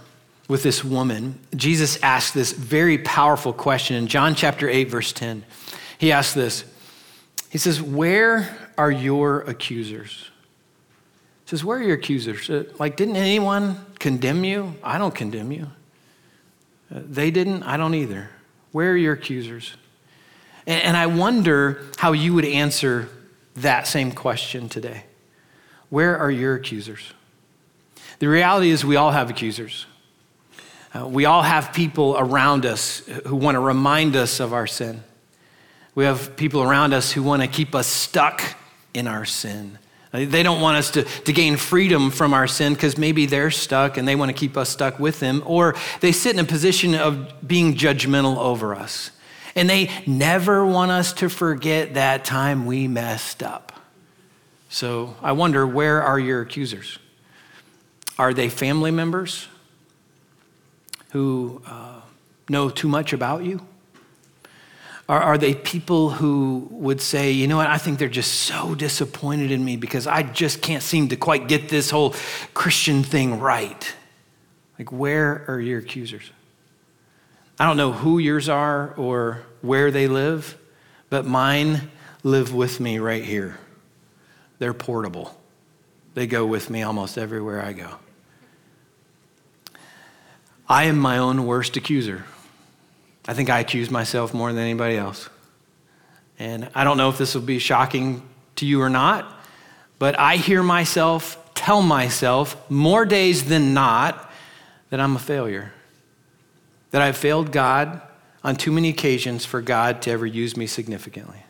with 0.48 0.64
this 0.64 0.84
woman, 0.84 1.38
Jesus 1.56 2.02
asked 2.02 2.34
this 2.34 2.54
very 2.54 2.98
powerful 2.98 3.54
question 3.54 3.96
in 3.96 4.08
John 4.08 4.34
chapter 4.34 4.68
8, 4.68 4.86
verse 4.86 5.14
10. 5.14 5.46
He 6.00 6.12
asked 6.12 6.34
this 6.34 6.66
He 7.52 7.60
says, 7.60 7.84
Where 7.84 8.58
are 8.76 8.90
your 8.90 9.42
accusers? 9.42 10.32
He 11.46 11.52
says, 11.52 11.64
Where 11.64 11.78
are 11.78 11.84
your 11.84 11.98
accusers? 11.98 12.50
Uh, 12.50 12.64
like, 12.80 12.98
didn't 12.98 13.18
anyone 13.18 13.86
condemn 14.00 14.44
you? 14.44 14.74
I 14.84 14.98
don't 14.98 15.14
condemn 15.14 15.52
you. 15.52 15.68
Uh, 16.92 17.02
they 17.08 17.30
didn't, 17.30 17.62
I 17.62 17.78
don't 17.78 17.94
either. 17.94 18.32
Where 18.72 18.94
are 18.94 18.98
your 18.98 19.14
accusers? 19.14 19.78
And, 20.66 20.82
and 20.82 20.98
I 20.98 21.06
wonder 21.06 21.84
how 21.98 22.14
you 22.14 22.34
would 22.34 22.46
answer 22.46 23.08
that 23.58 23.86
same 23.86 24.12
question 24.14 24.68
today. 24.68 25.04
Where 25.90 26.18
are 26.18 26.32
your 26.32 26.56
accusers? 26.56 27.14
The 28.20 28.28
reality 28.28 28.70
is, 28.70 28.84
we 28.84 28.96
all 28.96 29.12
have 29.12 29.30
accusers. 29.30 29.86
Uh, 30.94 31.08
we 31.08 31.26
all 31.26 31.44
have 31.44 31.74
people 31.74 32.16
around 32.18 32.66
us 32.66 33.00
who 33.26 33.36
want 33.36 33.56
to 33.56 33.60
remind 33.60 34.16
us 34.16 34.40
of 34.40 34.54
our 34.54 34.66
sin. 34.66 35.04
We 35.94 36.06
have 36.06 36.36
people 36.36 36.64
around 36.64 36.94
us 36.94 37.12
who 37.12 37.24
want 37.24 37.42
to 37.42 37.48
keep 37.48 37.76
us 37.76 37.88
stuck 37.88 38.42
in 38.94 39.08
our 39.08 39.26
sin. 39.26 39.78
Uh, 40.14 40.26
they 40.26 40.42
don't 40.42 40.62
want 40.62 40.78
us 40.78 40.92
to, 40.92 41.04
to 41.04 41.34
gain 41.34 41.58
freedom 41.58 42.10
from 42.10 42.34
our 42.34 42.48
sin 42.48 42.74
because 42.74 42.98
maybe 42.98 43.26
they're 43.26 43.52
stuck 43.52 43.98
and 43.98 44.08
they 44.08 44.16
want 44.16 44.30
to 44.30 44.38
keep 44.38 44.58
us 44.58 44.70
stuck 44.70 45.00
with 45.00 45.20
them, 45.20 45.44
or 45.46 45.76
they 46.00 46.12
sit 46.12 46.34
in 46.34 46.40
a 46.40 46.48
position 46.48 46.96
of 46.96 47.48
being 47.48 47.76
judgmental 47.76 48.38
over 48.38 48.74
us. 48.74 49.12
And 49.56 49.70
they 49.70 49.92
never 50.06 50.66
want 50.66 50.92
us 50.92 51.14
to 51.14 51.30
forget 51.30 51.96
that 51.96 52.26
time 52.26 52.66
we 52.66 52.88
messed 52.88 53.44
up. 53.44 53.74
So 54.70 55.16
I 55.22 55.32
wonder 55.32 55.66
where 55.66 56.02
are 56.02 56.20
your 56.20 56.42
accusers? 56.42 57.00
Are 58.18 58.34
they 58.34 58.50
family 58.50 58.92
members 58.92 59.48
who 61.12 61.62
uh, 61.68 62.02
know 62.50 62.70
too 62.70 62.88
much 62.88 63.14
about 63.14 63.44
you? 63.44 63.66
Are, 65.10 65.22
are 65.22 65.38
they 65.38 65.54
people 65.54 66.10
who 66.10 66.68
would 66.72 67.00
say, 67.00 67.32
you 67.32 67.48
know 67.48 67.58
what, 67.58 67.68
I 67.68 67.78
think 67.78 68.00
they're 68.00 68.10
just 68.10 68.34
so 68.34 68.76
disappointed 68.76 69.52
in 69.52 69.64
me 69.64 69.78
because 69.78 70.06
I 70.06 70.24
just 70.24 70.62
can't 70.62 70.84
seem 70.84 71.10
to 71.10 71.16
quite 71.16 71.48
get 71.48 71.70
this 71.70 71.90
whole 71.90 72.14
Christian 72.54 73.04
thing 73.04 73.40
right? 73.40 73.96
Like, 74.78 74.92
where 74.92 75.46
are 75.48 75.60
your 75.60 75.80
accusers? 75.80 76.32
I 77.60 77.66
don't 77.66 77.78
know 77.78 77.92
who 77.92 78.20
yours 78.20 78.50
are 78.50 78.94
or 78.96 79.44
where 79.62 79.92
they 79.92 80.08
live, 80.08 80.58
but 81.10 81.26
mine 81.26 81.90
live 82.24 82.54
with 82.54 82.80
me 82.80 83.00
right 83.00 83.24
here. 83.24 83.58
They're 84.60 84.74
portable, 84.74 85.40
they 86.16 86.28
go 86.28 86.46
with 86.46 86.70
me 86.70 86.84
almost 86.84 87.18
everywhere 87.18 87.62
I 87.62 87.74
go. 87.74 87.96
I 90.70 90.86
am 90.86 90.98
my 90.98 91.18
own 91.18 91.46
worst 91.46 91.78
accuser. 91.78 92.26
I 93.28 93.34
think 93.34 93.50
I 93.50 93.60
accuse 93.60 93.90
myself 93.90 94.34
more 94.34 94.52
than 94.52 94.62
anybody 94.62 94.98
else. 94.98 95.30
And 96.40 96.70
I 96.76 96.84
don't 96.84 96.98
know 96.98 97.10
if 97.10 97.18
this 97.18 97.36
will 97.36 97.42
be 97.42 97.60
shocking 97.60 98.22
to 98.58 98.66
you 98.66 98.82
or 98.82 98.90
not, 98.90 99.32
but 100.00 100.20
I 100.20 100.36
hear 100.36 100.62
myself 100.62 101.44
tell 101.54 101.82
myself 101.82 102.70
more 102.70 103.06
days 103.06 103.46
than 103.46 103.74
not 103.74 104.32
that 104.90 105.00
I'm 105.00 105.16
a 105.16 105.20
failure, 105.20 105.74
that 106.92 107.02
I've 107.02 107.18
failed 107.18 107.52
God 107.52 108.02
on 108.44 108.56
too 108.56 108.72
many 108.72 108.90
occasions 108.90 109.46
for 109.46 109.62
God 109.62 110.02
to 110.04 110.12
ever 110.12 110.26
use 110.26 110.56
me 110.56 110.68
significantly. 110.68 111.44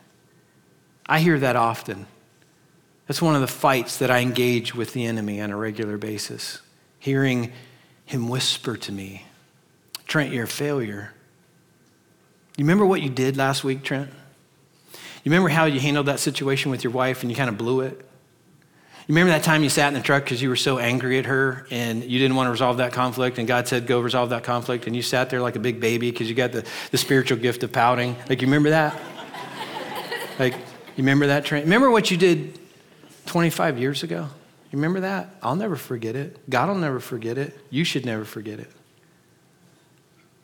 I 1.06 1.20
hear 1.20 1.38
that 1.38 1.56
often. 1.56 2.06
That's 3.06 3.22
one 3.22 3.34
of 3.34 3.40
the 3.40 3.46
fights 3.46 3.98
that 3.98 4.10
I 4.10 4.20
engage 4.20 4.74
with 4.74 4.92
the 4.92 5.06
enemy 5.06 5.40
on 5.40 5.50
a 5.50 5.56
regular 5.56 5.96
basis, 5.96 6.60
hearing 6.98 7.52
him 8.08 8.28
whisper 8.28 8.74
to 8.74 8.90
me, 8.90 9.26
Trent, 10.06 10.32
you're 10.32 10.44
a 10.44 10.48
failure. 10.48 11.12
You 12.56 12.64
remember 12.64 12.86
what 12.86 13.02
you 13.02 13.10
did 13.10 13.36
last 13.36 13.62
week, 13.62 13.82
Trent? 13.82 14.08
You 14.90 15.30
remember 15.30 15.50
how 15.50 15.66
you 15.66 15.78
handled 15.78 16.06
that 16.06 16.18
situation 16.18 16.70
with 16.70 16.82
your 16.82 16.92
wife 16.92 17.22
and 17.22 17.30
you 17.30 17.36
kind 17.36 17.50
of 17.50 17.58
blew 17.58 17.82
it? 17.82 17.92
You 19.06 19.14
remember 19.14 19.32
that 19.32 19.42
time 19.42 19.62
you 19.62 19.68
sat 19.68 19.88
in 19.88 19.94
the 19.94 20.00
truck 20.00 20.24
because 20.24 20.40
you 20.40 20.48
were 20.48 20.56
so 20.56 20.78
angry 20.78 21.18
at 21.18 21.26
her 21.26 21.66
and 21.70 22.02
you 22.02 22.18
didn't 22.18 22.34
want 22.34 22.46
to 22.46 22.50
resolve 22.50 22.78
that 22.78 22.94
conflict, 22.94 23.38
and 23.38 23.46
God 23.46 23.68
said, 23.68 23.86
Go 23.86 24.00
resolve 24.00 24.30
that 24.30 24.42
conflict, 24.42 24.86
and 24.86 24.96
you 24.96 25.02
sat 25.02 25.28
there 25.28 25.42
like 25.42 25.56
a 25.56 25.60
big 25.60 25.78
baby 25.78 26.10
because 26.10 26.30
you 26.30 26.34
got 26.34 26.52
the, 26.52 26.66
the 26.90 26.98
spiritual 26.98 27.36
gift 27.36 27.62
of 27.62 27.72
pouting? 27.72 28.16
Like, 28.28 28.40
you 28.40 28.46
remember 28.46 28.70
that? 28.70 28.98
like, 30.38 30.54
you 30.54 31.04
remember 31.04 31.26
that, 31.26 31.44
Trent? 31.44 31.64
Remember 31.64 31.90
what 31.90 32.10
you 32.10 32.16
did 32.16 32.58
25 33.26 33.78
years 33.78 34.02
ago? 34.02 34.28
You 34.70 34.76
remember 34.76 35.00
that? 35.00 35.34
I'll 35.42 35.56
never 35.56 35.76
forget 35.76 36.14
it. 36.14 36.48
God 36.50 36.68
will 36.68 36.76
never 36.76 37.00
forget 37.00 37.38
it. 37.38 37.58
You 37.70 37.84
should 37.84 38.04
never 38.04 38.24
forget 38.24 38.60
it. 38.60 38.70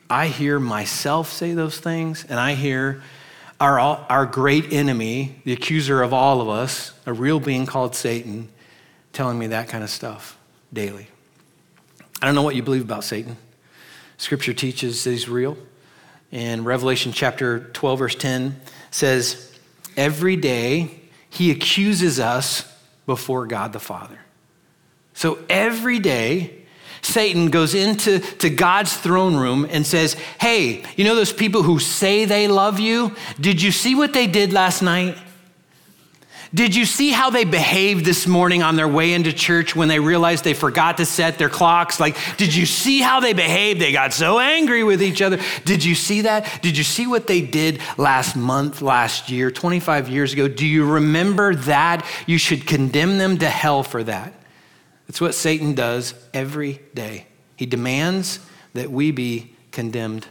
I 0.09 0.27
hear 0.27 0.59
myself 0.59 1.31
say 1.31 1.53
those 1.53 1.79
things, 1.79 2.25
and 2.27 2.39
I 2.39 2.53
hear 2.53 3.01
our, 3.59 3.79
our 3.79 4.25
great 4.25 4.73
enemy, 4.73 5.41
the 5.45 5.53
accuser 5.53 6.01
of 6.01 6.13
all 6.13 6.41
of 6.41 6.49
us, 6.49 6.91
a 7.05 7.13
real 7.13 7.39
being 7.39 7.65
called 7.65 7.95
Satan, 7.95 8.49
telling 9.13 9.39
me 9.39 9.47
that 9.47 9.69
kind 9.69 9.83
of 9.83 9.89
stuff 9.89 10.37
daily. 10.73 11.07
I 12.21 12.25
don't 12.25 12.35
know 12.35 12.43
what 12.43 12.55
you 12.55 12.63
believe 12.63 12.83
about 12.83 13.03
Satan. 13.03 13.37
Scripture 14.17 14.53
teaches 14.53 15.03
that 15.03 15.11
he's 15.11 15.29
real. 15.29 15.57
And 16.31 16.65
Revelation 16.65 17.11
chapter 17.11 17.59
12, 17.59 17.99
verse 17.99 18.15
10 18.15 18.59
says, 18.91 19.57
Every 19.95 20.35
day 20.35 21.01
he 21.29 21.51
accuses 21.51 22.19
us 22.19 22.74
before 23.05 23.47
God 23.47 23.73
the 23.73 23.79
Father. 23.79 24.19
So 25.13 25.39
every 25.49 25.99
day, 25.99 26.65
Satan 27.01 27.49
goes 27.49 27.75
into 27.75 28.19
to 28.19 28.49
God's 28.49 28.95
throne 28.95 29.35
room 29.35 29.67
and 29.69 29.85
says, 29.85 30.15
Hey, 30.39 30.83
you 30.95 31.03
know 31.05 31.15
those 31.15 31.33
people 31.33 31.63
who 31.63 31.79
say 31.79 32.25
they 32.25 32.47
love 32.47 32.79
you? 32.79 33.15
Did 33.39 33.61
you 33.61 33.71
see 33.71 33.95
what 33.95 34.13
they 34.13 34.27
did 34.27 34.51
last 34.51 34.81
night? 34.81 35.17
Did 36.55 36.73
you 36.73 36.85
see 36.85 37.11
how 37.11 37.31
they 37.31 37.43
behaved 37.43 38.05
this 38.05 38.25
morning 38.25 38.63
on 38.63 38.77
their 38.77 38.87
way 38.87 39.11
into 39.11 39.33
church 39.33 39.75
when 39.75 39.89
they 39.89 39.99
realized 39.99 40.45
they 40.45 40.53
forgot 40.53 40.95
to 40.97 41.05
set 41.05 41.37
their 41.37 41.49
clocks? 41.49 41.99
Like, 41.99 42.15
did 42.37 42.55
you 42.55 42.65
see 42.65 43.01
how 43.01 43.19
they 43.19 43.33
behaved? 43.33 43.81
They 43.81 43.91
got 43.91 44.13
so 44.13 44.39
angry 44.39 44.81
with 44.81 45.03
each 45.03 45.21
other. 45.21 45.37
Did 45.65 45.83
you 45.83 45.95
see 45.95 46.21
that? 46.21 46.61
Did 46.61 46.77
you 46.77 46.85
see 46.85 47.07
what 47.07 47.27
they 47.27 47.41
did 47.41 47.81
last 47.97 48.37
month, 48.37 48.81
last 48.81 49.29
year, 49.29 49.51
25 49.51 50.07
years 50.07 50.31
ago? 50.31 50.47
Do 50.47 50.65
you 50.65 50.85
remember 50.85 51.55
that? 51.55 52.05
You 52.25 52.37
should 52.37 52.65
condemn 52.65 53.17
them 53.17 53.37
to 53.39 53.49
hell 53.49 53.83
for 53.83 54.01
that. 54.03 54.33
That's 55.07 55.19
what 55.19 55.35
Satan 55.35 55.75
does 55.75 56.13
every 56.33 56.79
day. 56.93 57.27
He 57.57 57.65
demands 57.65 58.39
that 58.75 58.89
we 58.89 59.11
be 59.11 59.53
condemned 59.71 60.27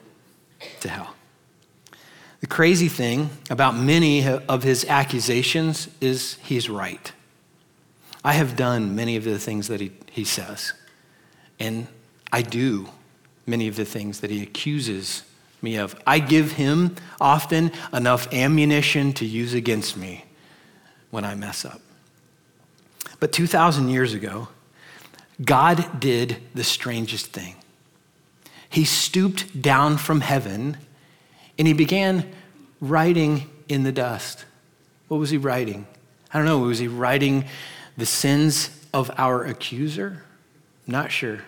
to 0.81 0.89
hell. 0.89 1.15
The 2.45 2.49
crazy 2.49 2.89
thing 2.89 3.31
about 3.49 3.75
many 3.75 4.29
of 4.29 4.63
his 4.63 4.85
accusations 4.85 5.89
is 6.03 6.37
he's 6.43 6.69
right. 6.69 7.11
I 8.23 8.35
have 8.35 8.55
done 8.55 8.95
many 8.95 9.17
of 9.17 9.25
the 9.25 9.39
things 9.39 9.69
that 9.69 9.81
he, 9.81 9.93
he 10.11 10.25
says, 10.25 10.75
and 11.59 11.87
I 12.31 12.43
do 12.43 12.91
many 13.47 13.67
of 13.67 13.77
the 13.77 13.87
things 13.87 14.21
that 14.21 14.31
he 14.31 14.43
accuses 14.43 15.23
me 15.63 15.77
of. 15.77 15.99
I 16.07 16.19
give 16.19 16.53
him 16.53 16.97
often 17.19 17.73
enough 17.95 18.31
ammunition 18.31 19.15
to 19.15 19.25
use 19.25 19.55
against 19.55 19.97
me 19.97 20.27
when 21.11 21.25
I 21.25 21.35
mess 21.35 21.65
up. 21.65 21.81
But 23.21 23.33
2,000 23.33 23.89
years 23.89 24.13
ago, 24.13 24.49
God 25.43 25.99
did 25.99 26.37
the 26.55 26.63
strangest 26.63 27.29
thing. 27.29 27.55
He 28.69 28.85
stooped 28.85 29.63
down 29.63 29.97
from 29.97 30.21
heaven 30.21 30.77
and 31.59 31.67
he 31.69 31.75
began 31.75 32.33
writing 32.81 33.51
in 33.69 33.83
the 33.83 33.93
dust. 33.93 34.45
What 35.09 35.19
was 35.19 35.31
he 35.31 35.37
writing? 35.37 35.87
I 36.33 36.39
don't 36.39 36.47
know. 36.47 36.59
Was 36.59 36.79
he 36.79 36.89
writing 36.89 37.45
the 37.97 38.07
sins 38.07 38.71
of 38.93 39.11
our 39.17 39.45
accuser? 39.45 40.23
Not 40.87 41.13
sure. 41.13 41.41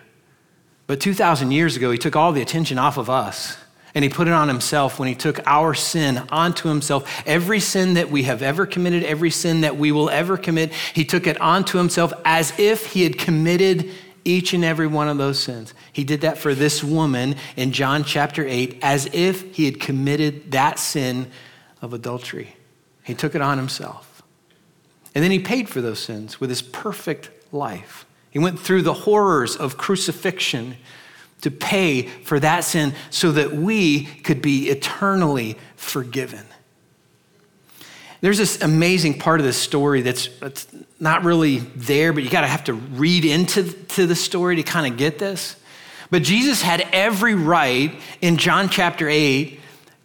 But 0.87 1.01
2,000 1.01 1.51
years 1.51 1.75
ago, 1.75 1.91
he 1.91 1.97
took 1.97 2.15
all 2.15 2.31
the 2.31 2.41
attention 2.41 2.79
off 2.79 2.97
of 2.97 3.09
us 3.09 3.57
and 3.93 4.03
he 4.03 4.09
put 4.09 4.27
it 4.27 4.33
on 4.33 4.47
himself 4.47 4.99
when 4.99 5.07
he 5.07 5.15
took 5.15 5.39
our 5.47 5.73
sin 5.73 6.19
onto 6.31 6.69
himself. 6.69 7.23
Every 7.25 7.59
sin 7.59 7.95
that 7.95 8.09
we 8.09 8.23
have 8.23 8.41
ever 8.41 8.65
committed, 8.65 9.03
every 9.03 9.31
sin 9.31 9.61
that 9.61 9.75
we 9.75 9.91
will 9.91 10.09
ever 10.09 10.37
commit, 10.37 10.71
he 10.71 11.03
took 11.03 11.27
it 11.27 11.39
onto 11.41 11.77
himself 11.77 12.13
as 12.23 12.57
if 12.59 12.93
he 12.93 13.03
had 13.03 13.17
committed 13.17 13.91
each 14.27 14.53
and 14.53 14.63
every 14.63 14.87
one 14.87 15.07
of 15.07 15.17
those 15.17 15.39
sins. 15.39 15.73
He 15.91 16.03
did 16.03 16.21
that 16.21 16.37
for 16.37 16.53
this 16.53 16.83
woman 16.83 17.35
in 17.55 17.71
John 17.71 18.03
chapter 18.03 18.45
8 18.45 18.79
as 18.81 19.09
if 19.13 19.55
he 19.55 19.65
had 19.65 19.79
committed 19.79 20.51
that 20.51 20.77
sin 20.77 21.31
of 21.81 21.93
adultery. 21.93 22.55
He 23.03 23.13
took 23.13 23.35
it 23.35 23.41
on 23.41 23.57
himself. 23.57 24.21
And 25.15 25.23
then 25.23 25.31
he 25.31 25.39
paid 25.39 25.69
for 25.69 25.81
those 25.81 25.99
sins 25.99 26.39
with 26.39 26.49
his 26.49 26.61
perfect 26.61 27.31
life. 27.53 28.05
He 28.29 28.39
went 28.39 28.59
through 28.59 28.83
the 28.83 28.93
horrors 28.93 29.55
of 29.55 29.77
crucifixion 29.77 30.77
to 31.41 31.49
pay 31.49 32.03
for 32.03 32.39
that 32.39 32.63
sin 32.63 32.93
so 33.09 33.31
that 33.31 33.53
we 33.53 34.05
could 34.05 34.41
be 34.41 34.69
eternally 34.69 35.57
forgiven. 35.75 36.45
There's 38.21 38.37
this 38.37 38.61
amazing 38.61 39.19
part 39.19 39.39
of 39.39 39.45
this 39.45 39.57
story 39.57 40.01
that's, 40.01 40.27
that's 40.39 40.67
not 40.99 41.23
really 41.23 41.59
there, 41.59 42.13
but 42.13 42.23
you 42.23 42.29
got 42.29 42.41
to 42.41 42.47
have 42.47 42.63
to 42.65 42.73
read 42.73 43.25
into 43.25 43.71
to 43.71 44.07
the 44.07 44.15
story 44.15 44.55
to 44.57 44.63
kind 44.63 44.91
of 44.91 44.97
get 44.97 45.19
this. 45.19 45.55
But 46.09 46.23
Jesus 46.23 46.61
had 46.61 46.87
every 46.93 47.35
right 47.35 47.93
in 48.21 48.37
John 48.37 48.69
chapter 48.69 49.07
8 49.07 49.59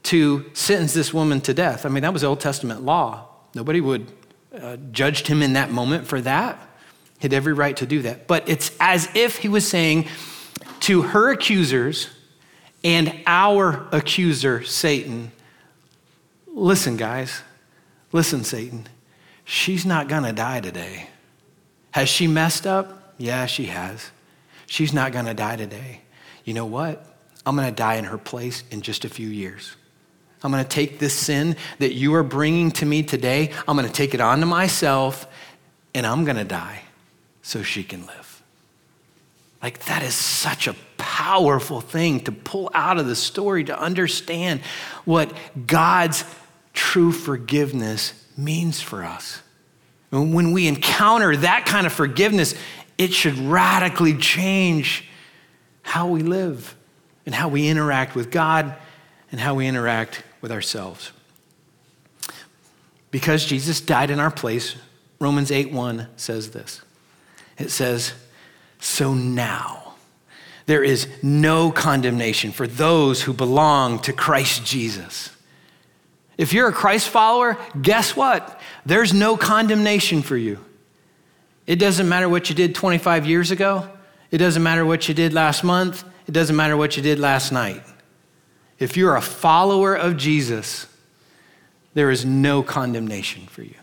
to 0.05 0.51
sentence 0.53 0.93
this 0.93 1.15
woman 1.15 1.41
to 1.43 1.55
death. 1.55 1.87
I 1.87 1.89
mean, 1.89 2.03
that 2.03 2.13
was 2.13 2.25
Old 2.25 2.41
Testament 2.41 2.83
law. 2.83 3.27
Nobody 3.55 3.81
would 3.81 4.11
uh, 4.55 4.77
judged 4.91 5.27
him 5.27 5.43
in 5.43 5.55
that 5.55 5.71
moment 5.71 6.07
for 6.07 6.21
that. 6.21 6.59
He 7.19 7.27
had 7.27 7.33
every 7.33 7.53
right 7.53 7.77
to 7.77 7.87
do 7.87 8.03
that. 8.03 8.27
But 8.27 8.49
it's 8.49 8.73
as 8.81 9.09
if 9.15 9.39
he 9.39 9.49
was 9.49 9.67
saying, 9.67 10.09
to 10.81 11.03
her 11.03 11.31
accusers 11.31 12.09
and 12.83 13.21
our 13.27 13.87
accuser, 13.93 14.65
Satan, 14.65 15.31
listen, 16.49 16.97
guys, 16.97 17.43
listen, 18.13 18.45
Satan, 18.45 18.87
she's 19.45 19.85
not 19.85 20.09
going 20.09 20.23
to 20.23 20.33
die 20.33 20.61
today. 20.61 21.09
Has 21.93 22.09
she 22.09 22.27
messed 22.27 22.67
up? 22.67 23.15
Yeah, 23.19 23.47
she 23.47 23.67
has. 23.67 24.11
She's 24.67 24.93
not 24.93 25.13
going 25.13 25.27
to 25.27 25.35
die 25.35 25.57
today. 25.57 26.01
You 26.45 26.55
know 26.55 26.67
what? 26.67 27.05
I'm 27.45 27.57
going 27.57 27.69
to 27.69 27.75
die 27.75 27.97
in 27.97 28.05
her 28.05 28.19
place 28.19 28.65
in 28.71 28.83
just 28.83 29.05
a 29.05 29.09
few 29.09 29.29
years. 29.29 29.77
I'm 30.43 30.51
going 30.51 30.63
to 30.63 30.69
take 30.69 30.99
this 30.99 31.15
sin 31.15 31.57
that 31.79 31.95
you 31.95 32.15
are 32.15 32.23
bringing 32.23 32.71
to 32.73 32.87
me 32.87 33.03
today, 33.03 33.53
I'm 33.69 33.77
going 33.77 33.87
to 33.87 33.93
take 33.93 34.15
it 34.15 34.21
onto 34.21 34.47
myself, 34.47 35.27
and 35.95 36.07
I'm 36.07 36.25
going 36.25 36.37
to 36.37 36.45
die 36.45 36.83
so 37.43 37.63
she 37.63 37.85
can 37.85 38.07
live. 38.07 38.43
Like, 39.63 39.85
that 39.85 40.03
is 40.03 40.15
such 40.15 40.67
a 40.67 40.75
powerful 40.97 41.81
thing 41.81 42.21
to 42.21 42.33
pull 42.33 42.71
out 42.75 42.99
of 42.99 43.07
the 43.07 43.15
story 43.15 43.63
to 43.65 43.79
understand 43.79 44.61
what 45.05 45.33
God's 45.67 46.25
true 46.73 47.13
forgiveness 47.13 48.13
means 48.37 48.81
for 48.81 49.05
us. 49.05 49.43
When 50.11 50.53
we 50.53 50.69
encounter 50.69 51.37
that 51.39 51.65
kind 51.65 51.87
of 51.87 51.93
forgiveness, 51.93 52.55
it 52.99 53.13
should 53.13 53.39
radically 53.39 54.15
change 54.17 55.09
how 55.83 56.07
we 56.09 56.23
live 56.23 56.77
and 57.25 57.35
how 57.35 57.49
we 57.49 57.69
interact 57.69 58.15
with 58.15 58.31
God 58.31 58.75
and 59.31 59.41
how 59.41 59.55
we 59.55 59.67
interact 59.67 60.23
with 60.41 60.53
ourselves. 60.53 61.13
Because 63.11 63.45
Jesus 63.45 63.81
died 63.81 64.11
in 64.11 64.21
our 64.21 64.31
place, 64.31 64.77
Romans 65.19 65.51
8 65.51 65.73
1 65.73 66.09
says 66.17 66.51
this. 66.51 66.83
It 67.59 67.71
says, 67.71 68.13
So 68.81 69.15
now 69.15 69.95
there 70.67 70.83
is 70.83 71.09
no 71.23 71.71
condemnation 71.71 72.53
for 72.53 72.67
those 72.67 73.23
who 73.23 73.33
belong 73.33 73.99
to 74.01 74.13
Christ 74.13 74.65
Jesus. 74.65 75.31
If 76.39 76.53
you're 76.53 76.69
a 76.69 76.73
Christ 76.73 77.09
follower, 77.09 77.59
guess 77.81 78.17
what? 78.17 78.61
There's 78.87 79.13
no 79.13 79.37
condemnation 79.37 80.23
for 80.23 80.37
you. 80.37 80.59
It 81.67 81.77
doesn't 81.77 82.09
matter 82.09 82.29
what 82.29 82.49
you 82.49 82.55
did 82.55 82.75
25 82.75 83.27
years 83.27 83.51
ago. 83.51 83.89
It 84.31 84.39
doesn't 84.39 84.63
matter 84.63 84.85
what 84.85 85.09
you 85.09 85.15
did 85.15 85.33
last 85.33 85.63
month. 85.63 86.05
It 86.27 86.33
doesn't 86.33 86.57
matter 86.57 86.77
what 86.77 86.97
you 86.97 87.03
did 87.03 87.19
last 87.19 87.53
night. 87.53 87.83
If 88.79 88.97
you're 88.97 89.15
a 89.15 89.23
follower 89.23 89.95
of 89.95 90.17
Jesus, 90.17 90.87
there 91.95 92.11
is 92.11 92.25
no 92.25 92.63
condemnation 92.63 93.47
for 93.47 93.63
you. 93.63 93.77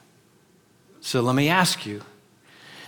So 1.01 1.21
let 1.21 1.35
me 1.35 1.49
ask 1.49 1.85
you 1.85 2.01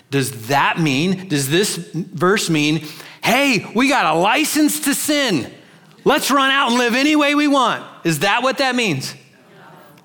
does 0.09 0.47
that 0.47 0.77
mean, 0.77 1.29
does 1.29 1.49
this 1.49 1.77
verse 1.93 2.49
mean, 2.49 2.85
hey, 3.23 3.65
we 3.73 3.87
got 3.87 4.13
a 4.13 4.19
license 4.19 4.81
to 4.81 4.93
sin? 4.93 5.49
Let's 6.03 6.29
run 6.29 6.51
out 6.51 6.71
and 6.71 6.77
live 6.77 6.95
any 6.95 7.15
way 7.15 7.33
we 7.33 7.47
want? 7.47 7.85
Is 8.03 8.19
that 8.19 8.43
what 8.43 8.57
that 8.57 8.75
means? 8.75 9.15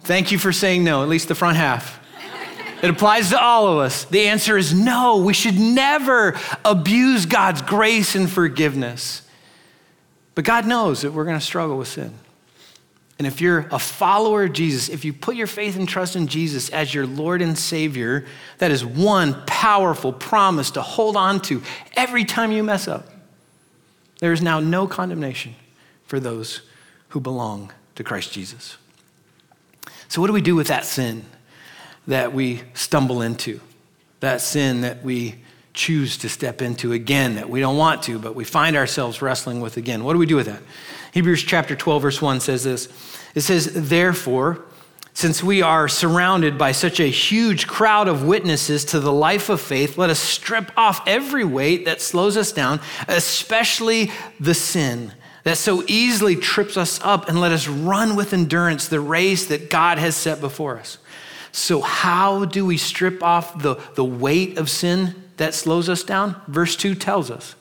Thank 0.07 0.31
you 0.31 0.39
for 0.39 0.53
saying 0.53 0.85
no, 0.85 1.03
at 1.03 1.09
least 1.09 1.27
the 1.27 1.35
front 1.35 1.57
half. 1.57 1.99
It 2.81 2.91
applies 2.91 3.31
to 3.31 3.43
all 3.43 3.67
of 3.67 3.79
us. 3.79 4.05
The 4.05 4.29
answer 4.29 4.57
is 4.57 4.73
no. 4.73 5.17
We 5.17 5.35
should 5.35 5.59
never 5.59 6.39
abuse 6.65 7.27
God's 7.27 7.61
grace 7.61 8.15
and 8.15 8.31
forgiveness. 8.31 9.23
But 10.37 10.45
God 10.45 10.65
knows 10.65 11.01
that 11.03 11.13
we're 11.13 11.25
going 11.25 11.39
to 11.39 11.45
struggle 11.45 11.77
with 11.77 11.89
sin. 11.89 12.15
And 13.19 13.27
if 13.27 13.41
you're 13.41 13.67
a 13.73 13.81
follower 13.81 14.45
of 14.45 14.53
Jesus, 14.53 14.89
if 14.89 15.05
you 15.05 15.13
put 15.13 15.35
your 15.35 15.49
faith 15.49 15.75
and 15.75 15.89
trust 15.89 16.15
in 16.15 16.29
Jesus 16.29 16.69
as 16.69 16.95
your 16.95 17.07
Lord 17.07 17.43
and 17.43 17.59
Savior, 17.59 18.27
that 18.59 18.71
is 18.71 18.85
one 18.85 19.43
powerful 19.47 20.13
promise 20.13 20.71
to 20.73 20.83
hold 20.83 21.17
on 21.17 21.41
to 21.43 21.63
every 21.95 22.25
time 22.25 22.53
you 22.53 22.63
mess 22.63 22.87
up. 22.87 23.09
There 24.21 24.33
is 24.33 24.41
now 24.41 24.61
no 24.61 24.87
condemnation 24.87 25.57
for 26.05 26.21
those 26.21 26.61
who 27.09 27.19
belong 27.19 27.73
to 27.97 28.05
Christ 28.05 28.33
Jesus. 28.33 28.77
So, 30.09 30.21
what 30.21 30.29
do 30.29 30.33
we 30.33 30.41
do 30.41 30.55
with 30.55 30.69
that 30.69 30.85
sin 30.85 31.25
that 32.07 32.33
we 32.33 32.63
stumble 32.75 33.23
into? 33.23 33.61
That 34.21 34.41
sin 34.41 34.83
that 34.83 35.03
we 35.03 35.37
choose 35.77 36.17
to 36.17 36.29
step 36.29 36.63
into 36.63 36.93
again 36.93 37.37
that 37.37 37.51
we 37.51 37.61
don't 37.61 37.77
want 37.77 38.03
to, 38.05 38.19
but 38.19 38.35
we 38.35 38.45
find 38.45 38.77
ourselves 38.77 39.21
wrestling 39.21 39.61
with 39.61 39.77
again. 39.77 40.03
What 40.03 40.15
do 40.15 40.19
we 40.19 40.27
do 40.27 40.37
with 40.37 40.47
that? 40.47 40.63
Hebrews 41.13 41.43
chapter 41.43 41.77
12, 41.77 42.03
verse 42.03 42.23
1 42.23 42.41
says 42.41 42.65
this 42.65 42.89
It 43.35 43.43
says, 43.43 43.89
Therefore, 43.89 44.65
since 45.13 45.43
we 45.43 45.63
are 45.63 45.89
surrounded 45.89 46.59
by 46.59 46.73
such 46.73 47.01
a 47.01 47.07
huge 47.07 47.67
crowd 47.67 48.07
of 48.07 48.25
witnesses 48.25 48.85
to 48.87 49.01
the 49.01 49.13
life 49.13 49.49
of 49.49 49.61
faith, 49.61 49.97
let 49.97 50.11
us 50.11 50.19
strip 50.19 50.71
off 50.77 51.07
every 51.07 51.45
weight 51.45 51.87
that 51.87 52.03
slows 52.03 52.37
us 52.37 52.53
down, 52.53 52.81
especially 53.09 54.11
the 54.41 54.53
sin 54.53 55.13
that 55.47 55.57
so 55.57 55.85
easily 55.87 56.35
trips 56.35 56.77
us 56.77 56.99
up, 57.05 57.29
and 57.29 57.41
let 57.41 57.53
us 57.53 57.69
run 57.69 58.17
with 58.17 58.33
endurance 58.33 58.89
the 58.89 58.99
race 58.99 59.47
that 59.47 59.71
God 59.71 59.97
has 59.97 60.17
set 60.17 60.41
before 60.41 60.77
us. 60.77 60.99
So, 61.53 61.83
how 61.83 62.47
do 62.47 62.67
we 62.67 62.77
strip 62.77 63.23
off 63.23 63.63
the, 63.63 63.77
the 63.95 64.05
weight 64.05 64.59
of 64.59 64.69
sin 64.69 65.15
that 65.37 65.55
slows 65.55 65.89
us 65.89 66.03
down? 66.03 66.35
Verse 66.49 66.75
2 66.75 66.97
tells 66.97 67.31
us. 67.31 67.55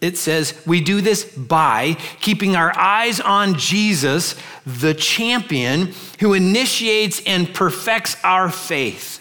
It 0.00 0.16
says, 0.16 0.54
We 0.68 0.80
do 0.80 1.00
this 1.00 1.24
by 1.24 1.96
keeping 2.20 2.54
our 2.54 2.72
eyes 2.78 3.18
on 3.18 3.58
Jesus, 3.58 4.36
the 4.64 4.94
champion 4.94 5.94
who 6.20 6.32
initiates 6.32 7.20
and 7.26 7.52
perfects 7.52 8.16
our 8.22 8.50
faith. 8.50 9.20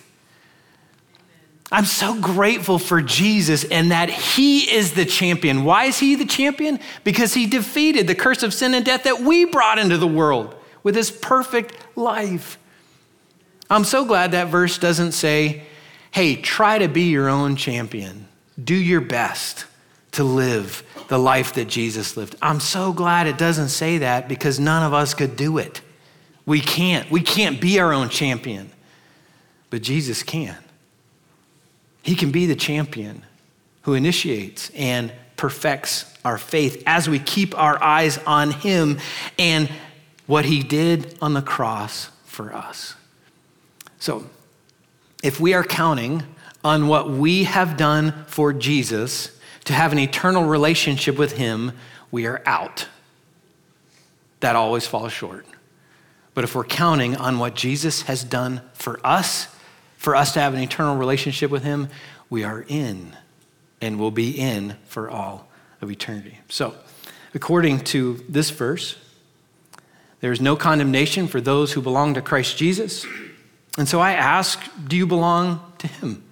I'm 1.76 1.84
so 1.84 2.18
grateful 2.22 2.80
for 2.80 3.02
Jesus 3.02 3.66
and 3.66 3.92
that 3.92 4.08
he 4.10 4.74
is 4.74 4.94
the 4.94 5.04
champion. 5.04 5.66
Why 5.66 5.88
is 5.88 6.00
he 6.00 6.16
the 6.16 6.24
champion? 6.24 6.80
Because 7.04 7.34
he 7.34 7.48
defeated 7.48 8.08
the 8.08 8.16
curse 8.16 8.44
of 8.44 8.54
sin 8.54 8.74
and 8.74 8.86
death 8.86 9.04
that 9.04 9.20
we 9.20 9.44
brought 9.44 9.78
into 9.78 9.98
the 9.98 10.08
world 10.08 10.56
with 10.84 10.96
his 10.96 11.12
perfect 11.12 11.76
life. 11.98 12.58
I'm 13.70 13.84
so 13.84 14.06
glad 14.06 14.32
that 14.32 14.48
verse 14.48 14.78
doesn't 14.78 15.12
say, 15.12 15.64
hey, 16.12 16.38
try 16.38 16.78
to 16.78 16.88
be 16.88 17.10
your 17.10 17.28
own 17.28 17.58
champion. 17.58 18.30
Do 18.64 18.74
your 18.74 19.02
best 19.02 19.66
to 20.14 20.24
live 20.24 20.82
the 21.10 21.20
life 21.20 21.56
that 21.56 21.68
Jesus 21.68 22.16
lived. 22.16 22.38
I'm 22.42 22.62
so 22.62 22.94
glad 22.94 23.28
it 23.28 23.38
doesn't 23.38 23.68
say 23.68 23.98
that 23.98 24.30
because 24.30 24.62
none 24.62 24.84
of 24.84 24.94
us 24.94 25.14
could 25.14 25.36
do 25.36 25.58
it. 25.58 25.82
We 26.46 26.62
can't. 26.62 27.12
We 27.12 27.20
can't 27.20 27.60
be 27.60 27.80
our 27.82 27.92
own 27.92 28.08
champion. 28.08 28.72
But 29.70 29.82
Jesus 29.82 30.24
can. 30.24 30.56
He 32.06 32.16
can 32.16 32.30
be 32.30 32.46
the 32.46 32.56
champion 32.56 33.26
who 33.82 33.96
initiates 33.96 34.70
and 34.76 35.12
perfects 35.38 36.14
our 36.24 36.38
faith 36.38 36.84
as 36.86 37.10
we 37.10 37.18
keep 37.18 37.58
our 37.58 37.82
eyes 37.82 38.20
on 38.28 38.52
Him 38.52 39.00
and 39.40 39.72
what 40.28 40.46
He 40.46 40.62
did 40.62 41.18
on 41.20 41.34
the 41.34 41.42
cross 41.42 42.12
for 42.26 42.54
us. 42.54 42.94
So, 43.98 44.30
if 45.24 45.40
we 45.40 45.56
are 45.56 45.64
counting 45.64 46.22
on 46.64 46.88
what 46.88 47.10
we 47.10 47.46
have 47.46 47.76
done 47.76 48.14
for 48.28 48.54
Jesus 48.54 49.32
to 49.64 49.74
have 49.74 49.92
an 49.92 49.98
eternal 49.98 50.44
relationship 50.44 51.18
with 51.18 51.32
Him, 51.32 51.72
we 52.12 52.28
are 52.28 52.44
out. 52.46 52.88
That 54.42 54.56
always 54.56 54.86
falls 54.86 55.12
short. 55.12 55.48
But 56.36 56.44
if 56.44 56.54
we're 56.54 56.66
counting 56.66 57.16
on 57.16 57.40
what 57.40 57.56
Jesus 57.56 58.04
has 58.04 58.24
done 58.24 58.62
for 58.74 59.00
us, 59.04 59.48
for 60.06 60.16
us 60.16 60.34
to 60.34 60.40
have 60.40 60.54
an 60.54 60.60
eternal 60.60 60.98
relationship 60.98 61.50
with 61.50 61.64
Him, 61.64 61.90
we 62.30 62.44
are 62.44 62.64
in 62.68 63.18
and 63.82 63.98
will 63.98 64.12
be 64.12 64.30
in 64.40 64.76
for 64.86 65.10
all 65.10 65.48
of 65.82 65.90
eternity. 65.90 66.38
So, 66.48 66.76
according 67.34 67.80
to 67.86 68.24
this 68.30 68.52
verse, 68.52 68.98
there 70.20 70.32
is 70.32 70.40
no 70.40 70.56
condemnation 70.56 71.28
for 71.28 71.42
those 71.42 71.72
who 71.72 71.82
belong 71.82 72.14
to 72.14 72.22
Christ 72.22 72.56
Jesus. 72.56 73.04
And 73.80 73.90
so 73.90 74.00
I 74.00 74.12
ask, 74.12 74.62
do 74.88 74.96
you 74.96 75.08
belong 75.08 75.74
to 75.80 75.88
Him? 75.88 76.24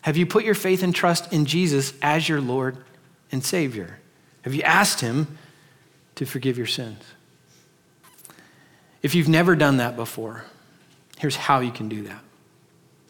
Have 0.00 0.16
you 0.16 0.24
put 0.24 0.44
your 0.44 0.54
faith 0.54 0.82
and 0.82 0.94
trust 0.94 1.30
in 1.30 1.44
Jesus 1.44 1.92
as 2.00 2.26
your 2.26 2.40
Lord 2.40 2.78
and 3.30 3.44
Savior? 3.44 3.98
Have 4.42 4.54
you 4.54 4.62
asked 4.62 5.02
Him 5.02 5.36
to 6.14 6.24
forgive 6.24 6.56
your 6.56 6.66
sins? 6.66 7.04
If 9.02 9.14
you've 9.14 9.28
never 9.28 9.56
done 9.56 9.76
that 9.76 9.94
before, 9.94 10.46
here's 11.18 11.36
how 11.36 11.60
you 11.60 11.70
can 11.70 11.90
do 11.90 12.04
that. 12.04 12.22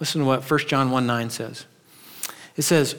Listen 0.01 0.21
to 0.21 0.27
what 0.27 0.49
1 0.49 0.61
John 0.67 0.91
1 0.91 1.07
9 1.07 1.31
says. 1.31 1.65
It 2.57 2.63
says, 2.63 2.97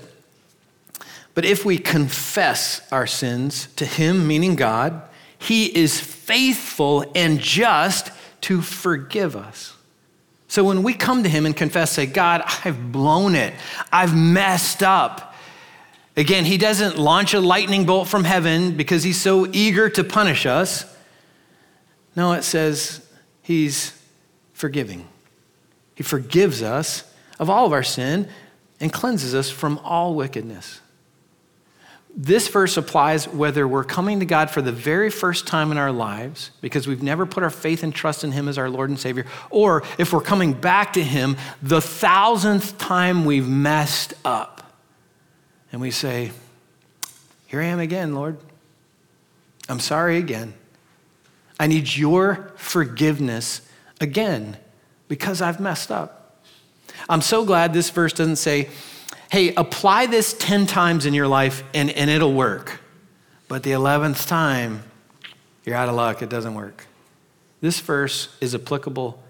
But 1.33 1.45
if 1.45 1.65
we 1.65 1.77
confess 1.77 2.81
our 2.91 3.07
sins 3.07 3.67
to 3.75 3.85
Him, 3.85 4.27
meaning 4.27 4.55
God, 4.55 5.01
He 5.37 5.65
is 5.65 5.99
faithful 5.99 7.11
and 7.15 7.39
just 7.39 8.11
to 8.41 8.61
forgive 8.61 9.35
us 9.35 9.75
so 10.49 10.63
when 10.63 10.81
we 10.81 10.95
come 10.95 11.21
to 11.23 11.29
Him 11.29 11.45
and 11.45 11.55
confess, 11.55 11.91
say, 11.91 12.07
God, 12.07 12.41
I've 12.65 12.91
blown 12.91 13.35
it, 13.35 13.53
I've 13.93 14.15
messed 14.15 14.81
up. 14.81 15.35
Again, 16.17 16.43
He 16.43 16.57
doesn't 16.57 16.97
launch 16.97 17.35
a 17.35 17.39
lightning 17.39 17.85
bolt 17.85 18.07
from 18.07 18.23
heaven 18.23 18.75
because 18.75 19.03
He's 19.03 19.21
so 19.21 19.47
eager 19.53 19.89
to 19.91 20.03
punish 20.03 20.47
us. 20.47 20.85
No, 22.15 22.33
it 22.33 22.43
says 22.43 23.07
He's 23.43 23.97
forgiving. 24.53 25.07
He 25.99 26.03
forgives 26.03 26.63
us 26.63 27.03
of 27.39 27.49
all 27.49 27.65
of 27.65 27.73
our 27.73 27.83
sin 27.83 28.29
and 28.79 28.91
cleanses 28.93 29.35
us 29.35 29.49
from 29.49 29.77
all 29.79 30.15
wickedness. 30.15 30.79
This 32.15 32.47
verse 32.47 32.77
applies 32.77 33.27
whether 33.27 33.67
we're 33.67 33.83
coming 33.83 34.21
to 34.21 34.25
God 34.25 34.49
for 34.49 34.61
the 34.61 34.71
very 34.71 35.09
first 35.09 35.45
time 35.45 35.73
in 35.73 35.77
our 35.77 35.91
lives 35.91 36.51
because 36.61 36.87
we've 36.87 37.03
never 37.03 37.25
put 37.25 37.43
our 37.43 37.49
faith 37.49 37.83
and 37.83 37.93
trust 37.93 38.23
in 38.23 38.31
Him 38.31 38.47
as 38.47 38.57
our 38.57 38.69
Lord 38.69 38.89
and 38.89 38.97
Savior, 38.97 39.25
or 39.49 39.83
if 39.97 40.13
we're 40.13 40.21
coming 40.21 40.53
back 40.53 40.93
to 40.93 41.03
Him 41.03 41.35
the 41.61 41.81
thousandth 41.81 42.77
time 42.77 43.25
we've 43.25 43.49
messed 43.49 44.13
up. 44.23 44.71
And 45.73 45.81
we 45.81 45.91
say, 45.91 46.31
Here 47.47 47.59
I 47.59 47.65
am 47.65 47.81
again, 47.81 48.15
Lord. 48.15 48.37
I'm 49.67 49.81
sorry 49.81 50.15
again. 50.15 50.53
I 51.59 51.67
need 51.67 51.93
your 51.93 52.53
forgiveness 52.55 53.59
again 53.99 54.55
because 55.09 55.41
I've 55.41 55.59
messed 55.59 55.91
up. 55.91 56.15
I'm 57.09 57.21
so 57.21 57.43
glad 57.43 57.73
this 57.73 57.89
verse 57.89 58.13
doesn't 58.13 58.37
say, 58.37 58.69
hey, 59.31 59.53
apply 59.55 60.05
this 60.05 60.33
10 60.39 60.65
times 60.65 61.05
in 61.05 61.13
your 61.13 61.27
life 61.27 61.63
and, 61.73 61.89
and 61.89 62.09
it'll 62.09 62.33
work. 62.33 62.79
But 63.49 63.63
the 63.63 63.71
11th 63.71 64.27
time, 64.27 64.83
you're 65.65 65.75
out 65.75 65.89
of 65.89 65.95
luck, 65.95 66.21
it 66.21 66.29
doesn't 66.29 66.53
work. 66.53 66.85
This 67.59 67.79
verse 67.81 68.35
is 68.39 68.55
applicable 68.55 69.21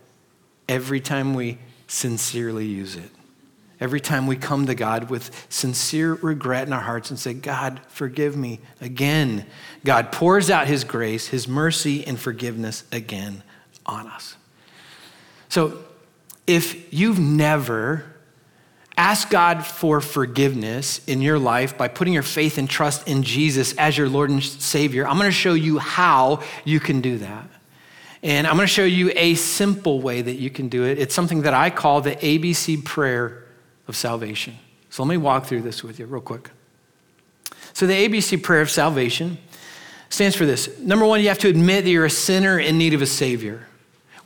every 0.68 1.00
time 1.00 1.34
we 1.34 1.58
sincerely 1.88 2.66
use 2.68 2.96
it. 2.96 3.10
every 3.80 4.02
time 4.02 4.28
we 4.28 4.36
come 4.36 4.66
to 4.68 4.76
God 4.76 5.10
with 5.10 5.48
sincere 5.50 6.14
regret 6.16 6.68
in 6.68 6.74
our 6.74 6.82
hearts 6.82 7.10
and 7.10 7.20
say, 7.20 7.34
God, 7.34 7.80
forgive 7.88 8.36
me 8.36 8.60
again. 8.82 9.46
God 9.86 10.12
pours 10.12 10.50
out 10.50 10.68
his 10.68 10.84
grace, 10.84 11.28
his 11.28 11.48
mercy, 11.48 12.06
and 12.06 12.20
forgiveness 12.20 12.84
again 12.92 13.42
on 13.86 14.08
us. 14.08 14.36
So 15.50 15.84
if 16.48 16.94
you've 16.94 17.20
never 17.20 18.06
asked 18.98 19.30
God 19.30 19.66
for 19.66 20.02
forgiveness 20.02 21.02
in 21.08 21.22
your 21.22 21.40
life 21.40 21.78
by 21.78 21.88
putting 21.88 22.14
your 22.14 22.24
faith 22.24 22.58
and 22.58 22.70
trust 22.70 23.08
in 23.08 23.24
Jesus 23.24 23.74
as 23.78 23.98
your 23.98 24.10
Lord 24.10 24.30
and 24.30 24.44
Savior, 24.44 25.08
I'm 25.08 25.18
going 25.18 25.28
to 25.28 25.32
show 25.32 25.54
you 25.54 25.80
how 25.80 26.42
you 26.66 26.80
can 26.80 27.02
do 27.02 27.18
that. 27.20 27.48
And 28.22 28.46
I'm 28.46 28.56
going 28.56 28.68
to 28.68 28.74
show 28.74 28.84
you 28.84 29.12
a 29.16 29.36
simple 29.36 30.02
way 30.02 30.22
that 30.22 30.36
you 30.36 30.50
can 30.50 30.68
do 30.68 30.84
it. 30.84 31.00
It's 31.00 31.16
something 31.16 31.44
that 31.44 31.54
I 31.54 31.70
call 31.70 32.02
the 32.02 32.16
ABC 32.16 32.84
prayer 32.84 33.46
of 33.88 33.96
salvation. 33.96 34.58
So 34.90 35.04
let 35.04 35.10
me 35.10 35.18
walk 35.18 35.46
through 35.46 35.62
this 35.62 35.84
with 35.84 36.00
you 36.00 36.06
real 36.06 36.22
quick. 36.22 36.50
So, 37.74 37.88
the 37.88 37.94
ABC 37.94 38.44
prayer 38.44 38.60
of 38.60 38.70
salvation 38.70 39.38
stands 40.10 40.36
for 40.36 40.46
this. 40.46 40.80
Number 40.80 41.06
one, 41.06 41.22
you 41.22 41.30
have 41.30 41.38
to 41.40 41.48
admit 41.48 41.86
that 41.86 41.90
you're 41.90 42.04
a 42.04 42.10
sinner 42.10 42.60
in 42.60 42.78
need 42.78 42.94
of 42.94 43.02
a 43.02 43.06
Savior. 43.06 43.69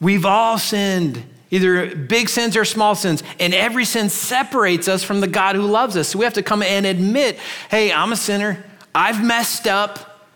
We've 0.04 0.26
all 0.26 0.58
sinned, 0.58 1.24
either 1.50 1.96
big 1.96 2.28
sins 2.28 2.58
or 2.58 2.66
small 2.66 2.94
sins, 2.94 3.24
and 3.40 3.54
every 3.54 3.86
sin 3.86 4.10
separates 4.10 4.90
us 4.90 5.02
from 5.02 5.22
the 5.22 5.28
God 5.28 5.56
who 5.56 5.62
loves 5.62 5.96
us. 5.96 6.10
So, 6.10 6.20
we 6.20 6.26
have 6.26 6.34
to 6.34 6.44
come 6.44 6.62
and 6.62 6.86
admit 6.86 7.40
hey, 7.70 7.92
I'm 7.94 8.12
a 8.12 8.18
sinner, 8.18 8.64
I've 8.94 9.24
messed 9.24 9.66
up, 9.66 10.28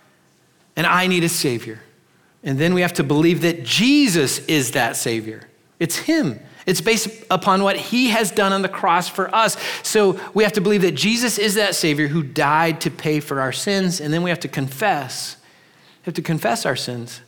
and 0.77 0.87
I 0.87 1.07
need 1.07 1.25
a 1.25 1.29
Savior. 1.29 1.81
And 2.43 2.57
then 2.57 2.73
we 2.73 2.81
have 2.81 2.93
to 2.93 3.03
believe 3.03 3.41
that 3.41 3.65
Jesus 3.65 4.39
is 4.45 4.71
that 4.71 4.95
Savior. 4.95 5.49
It's 5.79 5.97
Him. 5.97 6.39
It's 6.65 6.81
based 6.81 7.23
upon 7.29 7.63
what 7.63 7.77
he 7.77 8.09
has 8.09 8.29
done 8.29 8.51
on 8.51 8.61
the 8.61 8.67
cross 8.67 9.07
for 9.07 9.33
us. 9.33 9.55
So 9.83 10.19
we 10.33 10.43
have 10.43 10.51
to 10.53 10.61
believe 10.61 10.81
that 10.81 10.95
Jesus 10.95 11.37
is 11.37 11.55
that 11.55 11.75
Savior 11.75 12.09
who 12.09 12.21
died 12.21 12.81
to 12.81 12.91
pay 12.91 13.21
for 13.21 13.39
our 13.39 13.53
sins. 13.53 14.01
And 14.01 14.13
then 14.13 14.21
we 14.21 14.29
have 14.29 14.41
to 14.41 14.49
confess. 14.49 15.37
We 16.01 16.07
have 16.07 16.13
to 16.15 16.21
confess 16.21 16.65
our 16.65 16.75
sins 16.75 17.21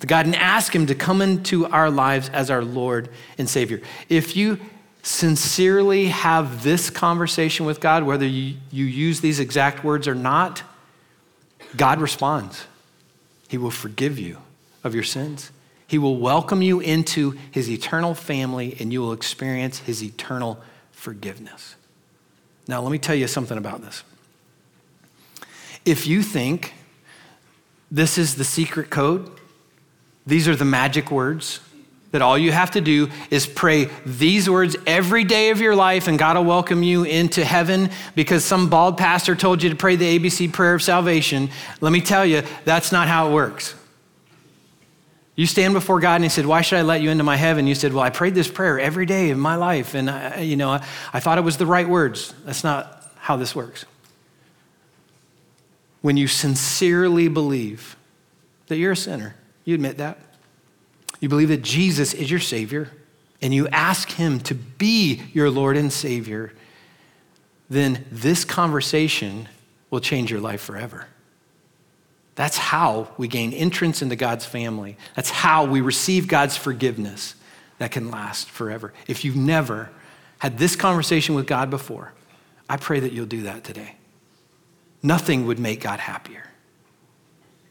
to 0.00 0.06
God 0.06 0.26
and 0.26 0.36
ask 0.36 0.74
Him 0.74 0.86
to 0.86 0.94
come 0.94 1.20
into 1.20 1.66
our 1.66 1.90
lives 1.90 2.28
as 2.30 2.50
our 2.50 2.62
Lord 2.62 3.08
and 3.36 3.48
Savior. 3.48 3.80
If 4.08 4.36
you 4.36 4.58
sincerely 5.02 6.06
have 6.06 6.62
this 6.62 6.90
conversation 6.90 7.66
with 7.66 7.80
God, 7.80 8.04
whether 8.04 8.26
you, 8.26 8.56
you 8.70 8.84
use 8.84 9.20
these 9.20 9.40
exact 9.40 9.82
words 9.82 10.06
or 10.06 10.14
not, 10.14 10.62
God 11.76 12.00
responds. 12.00 12.66
He 13.48 13.58
will 13.58 13.70
forgive 13.70 14.18
you 14.18 14.38
of 14.84 14.94
your 14.94 15.04
sins. 15.04 15.50
He 15.86 15.98
will 15.98 16.18
welcome 16.18 16.60
you 16.60 16.80
into 16.80 17.38
his 17.50 17.70
eternal 17.70 18.14
family 18.14 18.76
and 18.78 18.92
you 18.92 19.00
will 19.00 19.12
experience 19.12 19.78
his 19.78 20.02
eternal 20.02 20.60
forgiveness. 20.92 21.76
Now, 22.66 22.82
let 22.82 22.92
me 22.92 22.98
tell 22.98 23.14
you 23.14 23.26
something 23.26 23.56
about 23.56 23.80
this. 23.80 24.02
If 25.86 26.06
you 26.06 26.22
think 26.22 26.74
this 27.90 28.18
is 28.18 28.34
the 28.34 28.44
secret 28.44 28.90
code, 28.90 29.30
these 30.28 30.46
are 30.46 30.54
the 30.54 30.64
magic 30.64 31.10
words, 31.10 31.60
that 32.10 32.22
all 32.22 32.36
you 32.36 32.52
have 32.52 32.70
to 32.72 32.80
do 32.80 33.08
is 33.30 33.46
pray 33.46 33.88
these 34.04 34.48
words 34.48 34.76
every 34.86 35.24
day 35.24 35.50
of 35.50 35.60
your 35.60 35.74
life 35.74 36.06
and 36.06 36.18
God 36.18 36.36
will 36.36 36.44
welcome 36.44 36.82
you 36.82 37.04
into 37.04 37.44
heaven 37.44 37.90
because 38.14 38.44
some 38.44 38.68
bald 38.68 38.98
pastor 38.98 39.34
told 39.34 39.62
you 39.62 39.70
to 39.70 39.76
pray 39.76 39.96
the 39.96 40.18
ABC 40.18 40.52
prayer 40.52 40.74
of 40.74 40.82
salvation. 40.82 41.50
Let 41.80 41.92
me 41.92 42.00
tell 42.00 42.26
you, 42.26 42.42
that's 42.64 42.92
not 42.92 43.08
how 43.08 43.28
it 43.28 43.32
works. 43.32 43.74
You 45.34 45.46
stand 45.46 45.72
before 45.72 45.98
God 46.00 46.16
and 46.16 46.24
He 46.24 46.30
said, 46.30 46.46
Why 46.46 46.60
should 46.60 46.78
I 46.78 46.82
let 46.82 47.00
you 47.00 47.10
into 47.10 47.24
my 47.24 47.36
heaven? 47.36 47.66
You 47.66 47.74
said, 47.74 47.92
Well, 47.92 48.02
I 48.02 48.10
prayed 48.10 48.34
this 48.34 48.48
prayer 48.48 48.78
every 48.78 49.06
day 49.06 49.30
of 49.30 49.38
my 49.38 49.54
life, 49.54 49.94
and 49.94 50.10
I, 50.10 50.40
you 50.40 50.56
know, 50.56 50.70
I, 50.70 50.84
I 51.12 51.20
thought 51.20 51.38
it 51.38 51.42
was 51.42 51.58
the 51.58 51.66
right 51.66 51.88
words. 51.88 52.34
That's 52.44 52.64
not 52.64 53.04
how 53.18 53.36
this 53.36 53.54
works. 53.54 53.84
When 56.02 56.16
you 56.16 56.26
sincerely 56.26 57.28
believe 57.28 57.96
that 58.66 58.78
you're 58.78 58.92
a 58.92 58.96
sinner, 58.96 59.36
you 59.68 59.74
admit 59.74 59.98
that. 59.98 60.18
You 61.20 61.28
believe 61.28 61.50
that 61.50 61.60
Jesus 61.60 62.14
is 62.14 62.30
your 62.30 62.40
Savior, 62.40 62.90
and 63.42 63.52
you 63.52 63.68
ask 63.68 64.10
Him 64.10 64.40
to 64.40 64.54
be 64.54 65.22
your 65.34 65.50
Lord 65.50 65.76
and 65.76 65.92
Savior, 65.92 66.54
then 67.68 68.06
this 68.10 68.46
conversation 68.46 69.46
will 69.90 70.00
change 70.00 70.30
your 70.30 70.40
life 70.40 70.62
forever. 70.62 71.06
That's 72.34 72.56
how 72.56 73.08
we 73.18 73.28
gain 73.28 73.52
entrance 73.52 74.00
into 74.00 74.16
God's 74.16 74.46
family. 74.46 74.96
That's 75.14 75.28
how 75.28 75.66
we 75.66 75.82
receive 75.82 76.28
God's 76.28 76.56
forgiveness 76.56 77.34
that 77.76 77.90
can 77.90 78.10
last 78.10 78.48
forever. 78.48 78.94
If 79.06 79.22
you've 79.22 79.36
never 79.36 79.90
had 80.38 80.56
this 80.56 80.76
conversation 80.76 81.34
with 81.34 81.46
God 81.46 81.68
before, 81.68 82.14
I 82.70 82.78
pray 82.78 83.00
that 83.00 83.12
you'll 83.12 83.26
do 83.26 83.42
that 83.42 83.64
today. 83.64 83.96
Nothing 85.02 85.46
would 85.46 85.58
make 85.58 85.82
God 85.82 86.00
happier. 86.00 86.47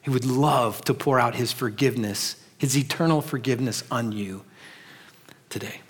He 0.08 0.13
would 0.13 0.24
love 0.24 0.86
to 0.86 0.93
pour 0.93 1.20
out 1.20 1.36
his 1.36 1.52
forgiveness, 1.52 2.38
his 2.58 2.78
eternal 2.78 3.20
forgiveness 3.20 3.84
on 3.91 4.13
you 4.13 4.46
today. 5.50 5.82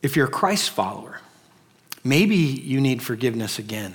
If 0.00 0.16
you're 0.16 0.28
a 0.28 0.30
Christ 0.30 0.70
follower, 0.70 1.20
maybe 2.02 2.36
you 2.36 2.80
need 2.80 3.02
forgiveness 3.02 3.58
again. 3.58 3.92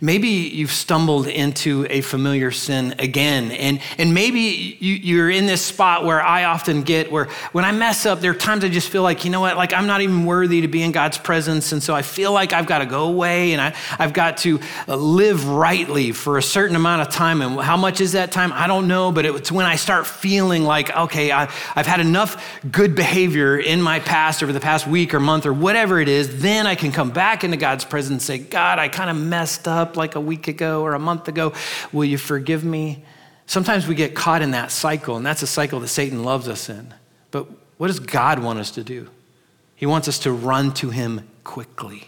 Maybe 0.00 0.28
you've 0.28 0.72
stumbled 0.72 1.26
into 1.26 1.86
a 1.90 2.00
familiar 2.00 2.50
sin 2.50 2.94
again. 2.98 3.52
And, 3.52 3.80
and 3.98 4.14
maybe 4.14 4.76
you, 4.80 5.22
are 5.22 5.30
in 5.30 5.46
this 5.46 5.62
spot 5.62 6.04
where 6.04 6.22
I 6.22 6.44
often 6.44 6.82
get 6.82 7.10
where 7.12 7.26
when 7.52 7.64
I 7.64 7.72
mess 7.72 8.06
up, 8.06 8.20
there 8.20 8.30
are 8.30 8.34
times 8.34 8.64
I 8.64 8.68
just 8.68 8.88
feel 8.88 9.02
like, 9.02 9.24
you 9.24 9.30
know 9.30 9.40
what, 9.40 9.56
like 9.56 9.72
I'm 9.72 9.86
not 9.86 10.00
even 10.00 10.24
worthy 10.24 10.62
to 10.62 10.68
be 10.68 10.82
in 10.82 10.92
God's 10.92 11.18
presence. 11.18 11.72
And 11.72 11.82
so 11.82 11.94
I 11.94 12.02
feel 12.02 12.32
like 12.32 12.52
I've 12.52 12.66
got 12.66 12.78
to 12.78 12.86
go 12.86 13.04
away 13.08 13.52
and 13.52 13.60
I, 13.60 13.74
I've 13.98 14.12
got 14.12 14.38
to 14.38 14.60
uh, 14.88 14.96
live 14.96 15.46
rightly 15.48 16.12
for 16.12 16.38
a 16.38 16.42
certain 16.42 16.76
amount 16.76 17.02
of 17.02 17.10
time. 17.10 17.42
And 17.42 17.60
how 17.60 17.76
much 17.76 18.00
is 18.00 18.12
that 18.12 18.32
time? 18.32 18.52
I 18.52 18.66
don't 18.66 18.88
know. 18.88 19.12
But 19.12 19.26
it's 19.26 19.52
when 19.52 19.66
I 19.66 19.76
start 19.76 20.06
feeling 20.06 20.64
like, 20.64 20.94
okay, 20.96 21.30
I, 21.32 21.50
I've 21.76 21.86
had 21.86 22.00
enough 22.00 22.60
good 22.70 22.94
behavior 22.94 23.58
in 23.58 23.82
my 23.82 24.00
past 24.00 24.42
over 24.42 24.52
the 24.52 24.60
past 24.60 24.86
week 24.86 25.14
or 25.14 25.20
month 25.20 25.46
or 25.46 25.52
whatever 25.52 26.00
it 26.00 26.08
is, 26.08 26.40
then 26.40 26.66
I 26.66 26.74
can 26.74 26.92
come 26.92 27.10
back 27.10 27.44
into 27.44 27.56
God's 27.56 27.84
presence 27.84 28.12
and 28.12 28.22
say, 28.22 28.38
God, 28.38 28.78
I 28.78 28.88
kind 28.88 29.10
of 29.10 29.16
messed 29.16 29.68
up 29.68 29.81
up 29.82 29.96
like 29.96 30.14
a 30.14 30.20
week 30.20 30.48
ago 30.48 30.82
or 30.82 30.94
a 30.94 30.98
month 30.98 31.28
ago. 31.28 31.52
Will 31.92 32.06
you 32.06 32.16
forgive 32.16 32.64
me? 32.64 33.04
Sometimes 33.46 33.86
we 33.86 33.94
get 33.94 34.14
caught 34.14 34.40
in 34.40 34.52
that 34.52 34.70
cycle, 34.70 35.16
and 35.16 35.26
that's 35.26 35.42
a 35.42 35.46
cycle 35.46 35.80
that 35.80 35.88
Satan 35.88 36.24
loves 36.24 36.48
us 36.48 36.70
in. 36.70 36.94
But 37.30 37.46
what 37.76 37.88
does 37.88 38.00
God 38.00 38.38
want 38.38 38.58
us 38.60 38.70
to 38.72 38.84
do? 38.84 39.10
He 39.76 39.86
wants 39.86 40.08
us 40.08 40.20
to 40.20 40.32
run 40.32 40.72
to 40.74 40.90
Him 40.90 41.28
quickly. 41.44 42.04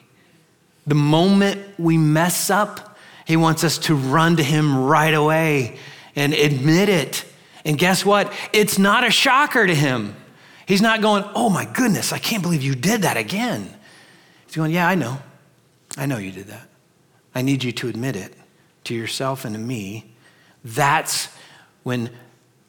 The 0.87 0.95
moment 0.95 1.61
we 1.79 1.99
mess 1.99 2.49
up, 2.49 2.97
He 3.27 3.37
wants 3.37 3.65
us 3.65 3.79
to 3.79 3.95
run 3.95 4.37
to 4.37 4.43
Him 4.43 4.85
right 4.85 5.13
away 5.13 5.77
and 6.15 6.33
admit 6.33 6.89
it. 6.89 7.25
And 7.65 7.77
guess 7.77 8.05
what? 8.05 8.33
It's 8.53 8.79
not 8.79 9.05
a 9.05 9.11
shocker 9.11 9.67
to 9.67 9.75
Him. 9.75 10.15
He's 10.67 10.83
not 10.83 11.03
going, 11.03 11.25
Oh 11.35 11.51
my 11.51 11.65
goodness, 11.65 12.13
I 12.13 12.19
can't 12.19 12.43
believe 12.43 12.63
you 12.63 12.75
did 12.75 13.03
that 13.03 13.17
again. 13.17 13.69
He's 14.47 14.57
going, 14.57 14.71
Yeah, 14.71 14.89
I 14.89 14.95
know. 14.95 15.19
I 15.97 16.07
know 16.07 16.19
you 16.19 16.33
did 16.33 16.47
that. 16.47 16.69
I 17.35 17.43
need 17.43 17.65
you 17.65 17.73
to 17.73 17.89
admit 17.89 18.17
it 18.17 18.35
to 18.85 18.95
yourself 18.95 19.45
and 19.45 19.55
to 19.55 19.61
me. 19.61 20.15
That's 20.65 21.29
when 21.83 22.11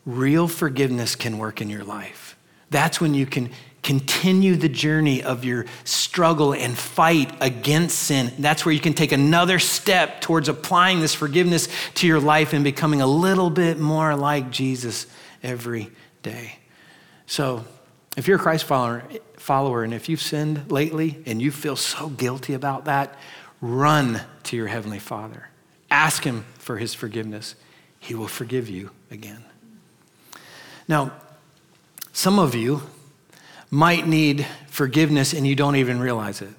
real 0.06 0.47
forgiveness 0.47 1.15
can 1.15 1.38
work 1.38 1.62
in 1.62 1.69
your 1.69 1.84
life. 1.84 2.38
That's 2.69 2.99
when 2.99 3.13
you 3.13 3.25
can 3.25 3.51
continue 3.84 4.56
the 4.56 4.67
journey 4.67 5.21
of 5.21 5.45
your 5.45 5.65
struggle 5.84 6.54
and 6.54 6.75
fight 6.75 7.32
against 7.39 7.99
sin. 7.99 8.34
That's 8.39 8.65
where 8.65 8.73
you 8.73 8.80
can 8.80 8.93
take 8.93 9.12
another 9.12 9.60
step 9.60 10.21
towards 10.21 10.49
applying 10.49 11.01
this 11.01 11.13
forgiveness 11.13 11.67
to 11.95 12.08
your 12.08 12.19
life 12.19 12.54
and 12.54 12.63
becoming 12.63 13.01
a 13.01 13.08
little 13.08 13.51
bit 13.51 13.78
more 13.78 14.15
like 14.15 14.49
Jesus 14.49 15.06
every 15.43 15.91
day. 16.23 16.58
So, 17.28 17.63
if 18.17 18.28
you're 18.28 18.38
a 18.38 18.41
Christ 18.41 18.63
follower, 18.63 19.04
follower 19.38 19.84
and 19.84 19.93
if 19.93 20.10
you've 20.10 20.21
sinned 20.21 20.71
lately 20.71 21.21
and 21.28 21.39
you 21.39 21.51
feel 21.51 21.75
so 21.75 22.10
guilty 22.10 22.56
about 22.56 22.86
that, 22.86 23.15
Run 23.67 24.21
to 24.43 24.56
your 24.56 24.67
Heavenly 24.67 25.00
Father. 25.00 25.50
Ask 25.90 26.23
Him 26.23 26.46
for 26.60 26.77
His 26.77 26.94
forgiveness. 26.94 27.56
He 28.00 28.13
will 28.13 28.27
forgive 28.27 28.69
you 28.69 28.92
again. 29.10 29.44
Now, 30.87 31.13
some 32.13 32.37
of 32.37 32.54
you 32.54 32.83
might 33.71 34.06
need 34.06 34.46
forgiveness 34.67 35.33
and 35.33 35.48
you 35.48 35.56
don't 35.56 35.77
even 35.77 36.00
realize 36.00 36.44
it. 36.44 36.54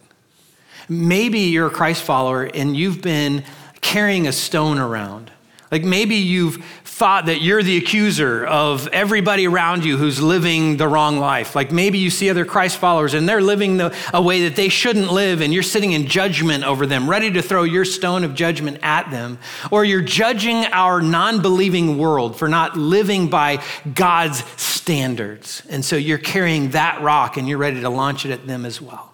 Maybe 0.88 1.38
you're 1.38 1.68
a 1.68 1.70
Christ 1.70 2.02
follower 2.02 2.42
and 2.42 2.76
you've 2.76 3.02
been 3.02 3.44
carrying 3.80 4.26
a 4.26 4.32
stone 4.32 4.80
around. 4.80 5.30
Like 5.70 5.84
maybe 5.84 6.16
you've 6.16 6.56
thought 6.96 7.26
that 7.26 7.42
you're 7.42 7.62
the 7.62 7.76
accuser 7.76 8.46
of 8.46 8.88
everybody 8.88 9.46
around 9.46 9.84
you 9.84 9.98
who's 9.98 10.18
living 10.18 10.78
the 10.78 10.88
wrong 10.88 11.18
life. 11.18 11.54
Like 11.54 11.70
maybe 11.70 11.98
you 11.98 12.08
see 12.08 12.30
other 12.30 12.46
Christ 12.46 12.78
followers 12.78 13.12
and 13.12 13.28
they're 13.28 13.42
living 13.42 13.76
the, 13.76 13.94
a 14.14 14.22
way 14.22 14.48
that 14.48 14.56
they 14.56 14.70
shouldn't 14.70 15.12
live, 15.12 15.42
and 15.42 15.52
you're 15.52 15.62
sitting 15.62 15.92
in 15.92 16.06
judgment 16.06 16.64
over 16.64 16.86
them, 16.86 17.08
ready 17.08 17.30
to 17.32 17.42
throw 17.42 17.64
your 17.64 17.84
stone 17.84 18.24
of 18.24 18.34
judgment 18.34 18.78
at 18.82 19.10
them. 19.10 19.38
Or 19.70 19.84
you're 19.84 20.00
judging 20.00 20.64
our 20.72 21.02
non 21.02 21.42
believing 21.42 21.98
world 21.98 22.38
for 22.38 22.48
not 22.48 22.78
living 22.78 23.28
by 23.28 23.62
God's 23.94 24.42
standards. 24.58 25.64
And 25.68 25.84
so 25.84 25.96
you're 25.96 26.16
carrying 26.16 26.70
that 26.70 27.02
rock 27.02 27.36
and 27.36 27.46
you're 27.46 27.58
ready 27.58 27.82
to 27.82 27.90
launch 27.90 28.24
it 28.24 28.30
at 28.30 28.46
them 28.46 28.64
as 28.64 28.80
well. 28.80 29.12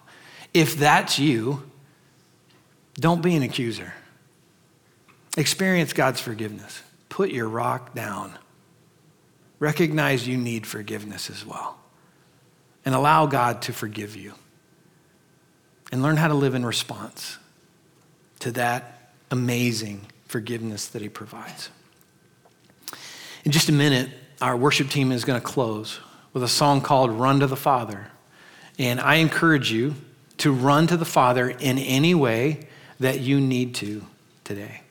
If 0.54 0.76
that's 0.76 1.18
you, 1.18 1.68
don't 2.94 3.22
be 3.22 3.34
an 3.34 3.42
accuser. 3.42 3.92
Experience 5.36 5.92
God's 5.92 6.20
forgiveness 6.20 6.80
put 7.12 7.30
your 7.30 7.46
rock 7.46 7.94
down. 7.94 8.32
Recognize 9.58 10.26
you 10.26 10.38
need 10.38 10.66
forgiveness 10.66 11.28
as 11.28 11.44
well. 11.44 11.78
And 12.86 12.94
allow 12.94 13.26
God 13.26 13.60
to 13.62 13.72
forgive 13.74 14.16
you. 14.16 14.32
And 15.92 16.02
learn 16.02 16.16
how 16.16 16.28
to 16.28 16.34
live 16.34 16.54
in 16.54 16.64
response 16.64 17.36
to 18.38 18.50
that 18.52 19.12
amazing 19.30 20.06
forgiveness 20.26 20.88
that 20.88 21.02
He 21.02 21.10
provides. 21.10 21.68
In 23.44 23.52
just 23.52 23.68
a 23.68 23.72
minute, 23.72 24.08
our 24.40 24.56
worship 24.56 24.88
team 24.88 25.12
is 25.12 25.26
going 25.26 25.38
to 25.38 25.46
close 25.46 26.00
with 26.32 26.42
a 26.42 26.48
song 26.48 26.80
called 26.80 27.10
Run 27.10 27.40
to 27.40 27.46
the 27.46 27.56
Father. 27.56 28.06
And 28.78 28.98
I 28.98 29.16
encourage 29.16 29.70
you 29.70 29.96
to 30.38 30.50
run 30.50 30.86
to 30.86 30.96
the 30.96 31.04
Father 31.04 31.50
in 31.50 31.76
any 31.76 32.14
way 32.14 32.68
that 33.00 33.20
you 33.20 33.38
need 33.38 33.74
to 33.76 34.06
today. 34.44 34.81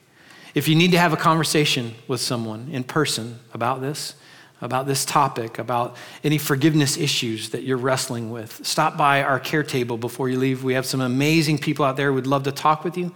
If 0.54 0.68
you 0.68 0.74
need 0.74 0.90
to 0.90 0.98
have 0.98 1.12
a 1.12 1.16
conversation 1.16 1.94
with 2.08 2.20
someone 2.20 2.68
in 2.70 2.84
person 2.84 3.38
about 3.54 3.80
this, 3.80 4.14
about 4.60 4.86
this 4.86 5.04
topic, 5.04 5.58
about 5.58 5.96
any 6.22 6.38
forgiveness 6.38 6.96
issues 6.96 7.50
that 7.50 7.62
you're 7.62 7.78
wrestling 7.78 8.30
with, 8.30 8.64
stop 8.64 8.96
by 8.96 9.22
our 9.22 9.40
care 9.40 9.62
table 9.62 9.96
before 9.96 10.28
you 10.28 10.38
leave. 10.38 10.62
We 10.62 10.74
have 10.74 10.86
some 10.86 11.00
amazing 11.00 11.58
people 11.58 11.84
out 11.84 11.96
there 11.96 12.08
who 12.08 12.14
would 12.14 12.26
love 12.26 12.44
to 12.44 12.52
talk 12.52 12.84
with 12.84 12.96
you, 12.96 13.12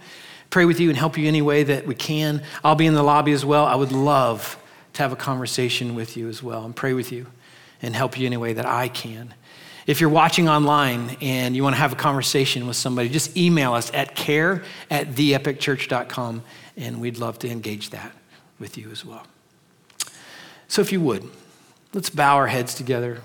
pray 0.49 0.65
with 0.65 0.79
you, 0.79 0.89
and 0.89 0.97
help 0.97 1.17
you 1.17 1.27
any 1.27 1.41
way 1.41 1.63
that 1.63 1.85
we 1.85 1.95
can. 1.95 2.41
I'll 2.63 2.75
be 2.75 2.87
in 2.87 2.95
the 2.95 3.03
lobby 3.03 3.31
as 3.31 3.45
well. 3.45 3.65
I 3.65 3.75
would 3.75 3.91
love 3.91 4.57
to 4.93 5.03
have 5.03 5.13
a 5.13 5.17
conversation 5.17 5.95
with 5.95 6.17
you 6.17 6.27
as 6.27 6.41
well 6.41 6.65
and 6.65 6.75
pray 6.75 6.93
with 6.93 7.11
you 7.11 7.27
and 7.81 7.95
help 7.95 8.19
you 8.19 8.25
any 8.25 8.37
way 8.37 8.53
that 8.53 8.65
I 8.65 8.87
can. 8.87 9.33
If 9.87 10.01
you're 10.01 10.09
watching 10.09 10.49
online 10.49 11.15
and 11.21 11.55
you 11.55 11.63
want 11.63 11.75
to 11.75 11.79
have 11.79 11.93
a 11.93 11.95
conversation 11.95 12.67
with 12.67 12.75
somebody, 12.75 13.07
just 13.07 13.37
email 13.37 13.73
us 13.73 13.89
at 13.93 14.15
care 14.15 14.63
at 14.91 15.11
theepicchurch.com 15.11 16.43
and 16.75 16.99
we'd 16.99 17.17
love 17.17 17.39
to 17.39 17.49
engage 17.49 17.91
that 17.91 18.11
with 18.59 18.77
you 18.77 18.91
as 18.91 19.05
well. 19.05 19.25
So, 20.67 20.81
if 20.81 20.91
you 20.91 20.99
would, 20.99 21.23
let's 21.93 22.09
bow 22.09 22.35
our 22.35 22.47
heads 22.47 22.75
together. 22.75 23.21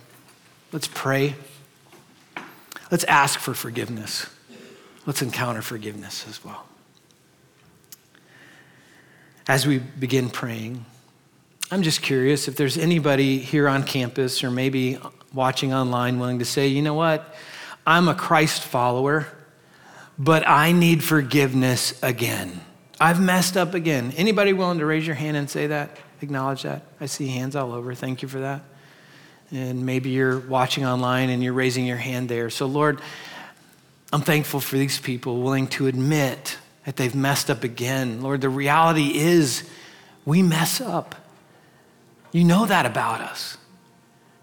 Let's 0.71 0.87
pray. 0.87 1.35
Let's 2.93 3.05
ask 3.05 3.41
for 3.41 3.55
forgiveness. 3.55 4.27
Let's 5.05 5.21
encounter 5.21 5.63
forgiveness 5.63 6.27
as 6.29 6.45
well. 6.45 6.65
As 9.49 9.67
we 9.67 9.79
begin 9.79 10.31
praying, 10.31 10.85
I'm 11.73 11.83
just 11.83 12.03
curious 12.03 12.47
if 12.47 12.55
there's 12.55 12.79
anybody 12.79 13.39
here 13.39 13.67
on 13.67 13.83
campus 13.83 14.45
or 14.45 14.51
maybe 14.53 14.99
watching 15.35 15.73
online 15.73 16.19
willing 16.19 16.39
to 16.39 16.45
say, 16.45 16.69
you 16.69 16.83
know 16.83 16.95
what? 16.95 17.35
I'm 17.87 18.09
a 18.09 18.15
Christ 18.15 18.63
follower, 18.63 19.27
but 20.19 20.47
I 20.47 20.73
need 20.73 21.03
forgiveness 21.03 22.01
again. 22.03 22.61
I've 23.01 23.21
messed 23.21 23.57
up 23.57 23.75
again. 23.75 24.13
Anybody 24.17 24.53
willing 24.53 24.79
to 24.79 24.87
raise 24.87 25.07
your 25.07 25.17
hand 25.17 25.37
and 25.37 25.51
say 25.51 25.69
that? 25.69 25.99
Acknowledge 26.21 26.63
that? 26.63 26.83
I 27.01 27.07
see 27.07 27.27
hands 27.27 27.57
all 27.57 27.73
over. 27.73 27.95
Thank 27.95 28.23
you 28.23 28.29
for 28.29 28.41
that. 28.41 28.63
And 29.51 29.85
maybe 29.85 30.11
you're 30.11 30.39
watching 30.39 30.87
online 30.87 31.29
and 31.29 31.43
you're 31.43 31.53
raising 31.53 31.85
your 31.85 31.97
hand 31.97 32.29
there. 32.29 32.49
So, 32.49 32.67
Lord, 32.67 33.01
I'm 34.13 34.23
thankful 34.23 34.61
for 34.61 34.77
these 34.77 35.01
people 35.01 35.43
willing 35.43 35.67
to 35.69 35.89
admit 35.89 36.59
that 36.85 36.97
they've 36.97 37.15
messed 37.15 37.51
up 37.51 37.65
again. 37.65 38.23
Lord, 38.23 38.41
the 38.41 38.49
reality 38.49 39.19
is 39.19 39.69
we 40.25 40.43
mess 40.43 40.81
up. 40.81 41.15
You 42.31 42.45
know 42.45 42.67
that 42.67 42.87
about 42.87 43.21
us. 43.21 43.59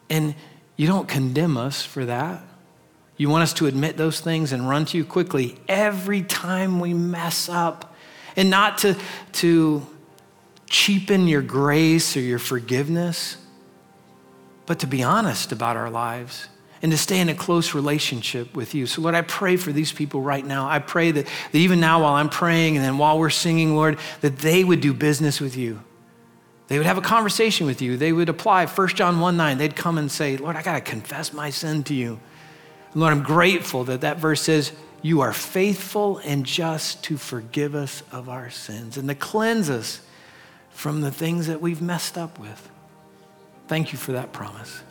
And 0.10 0.36
you 0.80 0.88
don't 0.88 1.10
condemn 1.10 1.58
us 1.58 1.84
for 1.84 2.06
that. 2.06 2.42
You 3.18 3.28
want 3.28 3.44
us 3.44 3.52
to 3.56 3.66
admit 3.66 3.98
those 3.98 4.22
things 4.22 4.54
and 4.54 4.70
run 4.70 4.86
to 4.86 4.98
you 4.98 5.04
quickly 5.04 5.58
every 5.68 6.22
time 6.22 6.80
we 6.80 6.94
mess 6.94 7.50
up 7.50 7.94
and 8.38 8.50
not 8.50 8.78
to, 8.78 8.96
to 9.34 9.86
cheapen 10.68 11.28
your 11.28 11.42
grace 11.42 12.16
or 12.16 12.22
your 12.22 12.40
forgiveness, 12.40 13.36
but 14.68 14.80
to 14.80 14.88
be 14.88 15.04
honest 15.04 15.52
about 15.52 15.76
our 15.76 15.90
lives 15.90 16.48
and 16.82 16.94
to 16.94 16.98
stay 16.98 17.20
in 17.20 17.28
a 17.28 17.36
close 17.36 17.74
relationship 17.74 18.56
with 18.56 18.74
you. 18.74 18.86
So, 18.86 19.02
Lord, 19.02 19.16
I 19.16 19.22
pray 19.24 19.58
for 19.58 19.74
these 19.74 19.92
people 19.92 20.22
right 20.22 20.46
now. 20.46 20.70
I 20.70 20.80
pray 20.80 21.12
that, 21.12 21.26
that 21.26 21.58
even 21.58 21.82
now, 21.82 22.04
while 22.04 22.14
I'm 22.14 22.30
praying 22.30 22.78
and 22.78 22.86
then 22.86 22.98
while 22.98 23.20
we're 23.20 23.32
singing, 23.32 23.76
Lord, 23.76 24.00
that 24.22 24.38
they 24.38 24.64
would 24.64 24.80
do 24.80 24.94
business 24.94 25.42
with 25.42 25.58
you. 25.58 25.82
They 26.70 26.78
would 26.78 26.88
have 26.88 27.00
a 27.00 27.02
conversation 27.02 27.66
with 27.66 27.82
you. 27.82 27.98
They 27.98 28.14
would 28.14 28.30
apply 28.30 28.68
1 28.68 28.88
John 28.90 29.20
1 29.20 29.36
9. 29.36 29.58
They'd 29.58 29.76
come 29.76 29.98
and 29.98 30.10
say, 30.10 30.38
Lord, 30.38 30.56
I 30.56 30.62
got 30.62 30.76
to 30.76 30.82
confess 30.82 31.34
my 31.34 31.50
sin 31.50 31.84
to 31.86 31.96
you. 31.96 32.20
And 32.94 33.02
Lord, 33.02 33.12
I'm 33.12 33.24
grateful 33.24 33.84
that 33.86 34.02
that 34.02 34.18
verse 34.18 34.42
says, 34.42 34.72
you 35.02 35.22
are 35.22 35.34
faithful 35.34 36.20
and 36.20 36.46
just 36.46 37.04
to 37.06 37.18
forgive 37.18 37.74
us 37.74 38.04
of 38.12 38.30
our 38.30 38.50
sins 38.50 38.98
and 38.98 39.08
to 39.08 39.16
cleanse 39.16 39.70
us 39.70 40.02
from 40.70 41.02
the 41.02 41.12
things 41.12 41.48
that 41.48 41.62
we've 41.62 41.82
messed 41.82 42.18
up 42.18 42.38
with. 42.38 42.70
Thank 43.68 43.92
you 43.92 43.98
for 43.98 44.12
that 44.12 44.32
promise. 44.32 44.82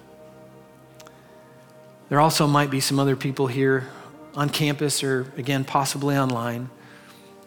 There 2.09 2.21
also 2.21 2.47
might 2.47 2.71
be 2.71 2.81
some 2.81 2.99
other 2.99 3.17
people 3.17 3.47
here 3.47 3.89
on 4.35 4.49
campus 4.49 5.03
or, 5.03 5.33
again, 5.37 5.65
possibly 5.65 6.17
online 6.17 6.71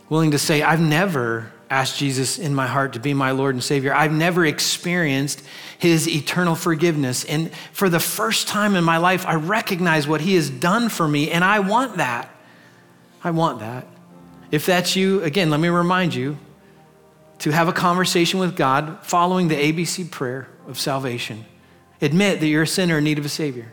willing 0.10 0.32
to 0.32 0.40
say, 0.40 0.62
I've 0.62 0.82
never 0.82 1.52
asked 1.72 1.98
Jesus 1.98 2.38
in 2.38 2.54
my 2.54 2.68
heart 2.68 2.94
to 2.94 3.00
be 3.00 3.14
my 3.14 3.32
Lord 3.32 3.56
and 3.56 3.64
Savior. 3.64 3.94
I've 3.94 4.12
never 4.12 4.46
experienced 4.46 5.42
his 5.80 6.08
eternal 6.08 6.54
forgiveness. 6.54 7.24
And 7.24 7.50
for 7.72 7.88
the 7.88 8.00
first 8.00 8.50
time 8.50 8.76
in 8.76 8.84
my 8.84 8.98
life, 8.98 9.26
I 9.26 9.36
recognize 9.36 10.06
what 10.06 10.20
he 10.20 10.36
has 10.36 10.50
done 10.50 10.90
for 10.90 11.08
me, 11.08 11.32
and 11.32 11.46
I 11.46 11.62
want 11.62 11.98
that. 11.98 12.30
I 13.24 13.32
want 13.32 13.62
that. 13.62 13.88
If 14.52 14.66
that's 14.66 14.98
you, 14.98 15.24
again, 15.24 15.50
let 15.50 15.62
me 15.62 15.70
remind 15.70 16.14
you 16.14 16.38
to 17.40 17.52
have 17.52 17.70
a 17.70 17.74
conversation 17.74 18.40
with 18.40 18.58
God 18.58 19.00
following 19.02 19.48
the 19.48 19.56
ABC 19.56 20.12
prayer 20.12 20.50
of 20.68 20.78
salvation. 20.78 21.46
Admit 22.02 22.42
that 22.42 22.48
you're 22.48 22.64
a 22.64 22.68
sinner 22.68 22.98
in 22.98 23.06
need 23.06 23.18
of 23.18 23.26
a 23.26 23.30
Savior. 23.30 23.72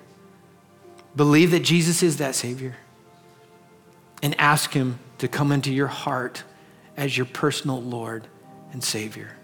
Believe 1.16 1.50
that 1.50 1.60
Jesus 1.60 2.04
is 2.04 2.18
that 2.18 2.36
Savior. 2.36 2.76
And 4.22 4.38
ask 4.38 4.72
Him 4.72 5.00
to 5.18 5.26
come 5.26 5.50
into 5.50 5.72
your 5.72 5.88
heart 5.88 6.44
as 6.98 7.16
your 7.16 7.26
personal 7.26 7.80
Lord 7.80 8.26
and 8.72 8.84
Savior. 8.84 9.34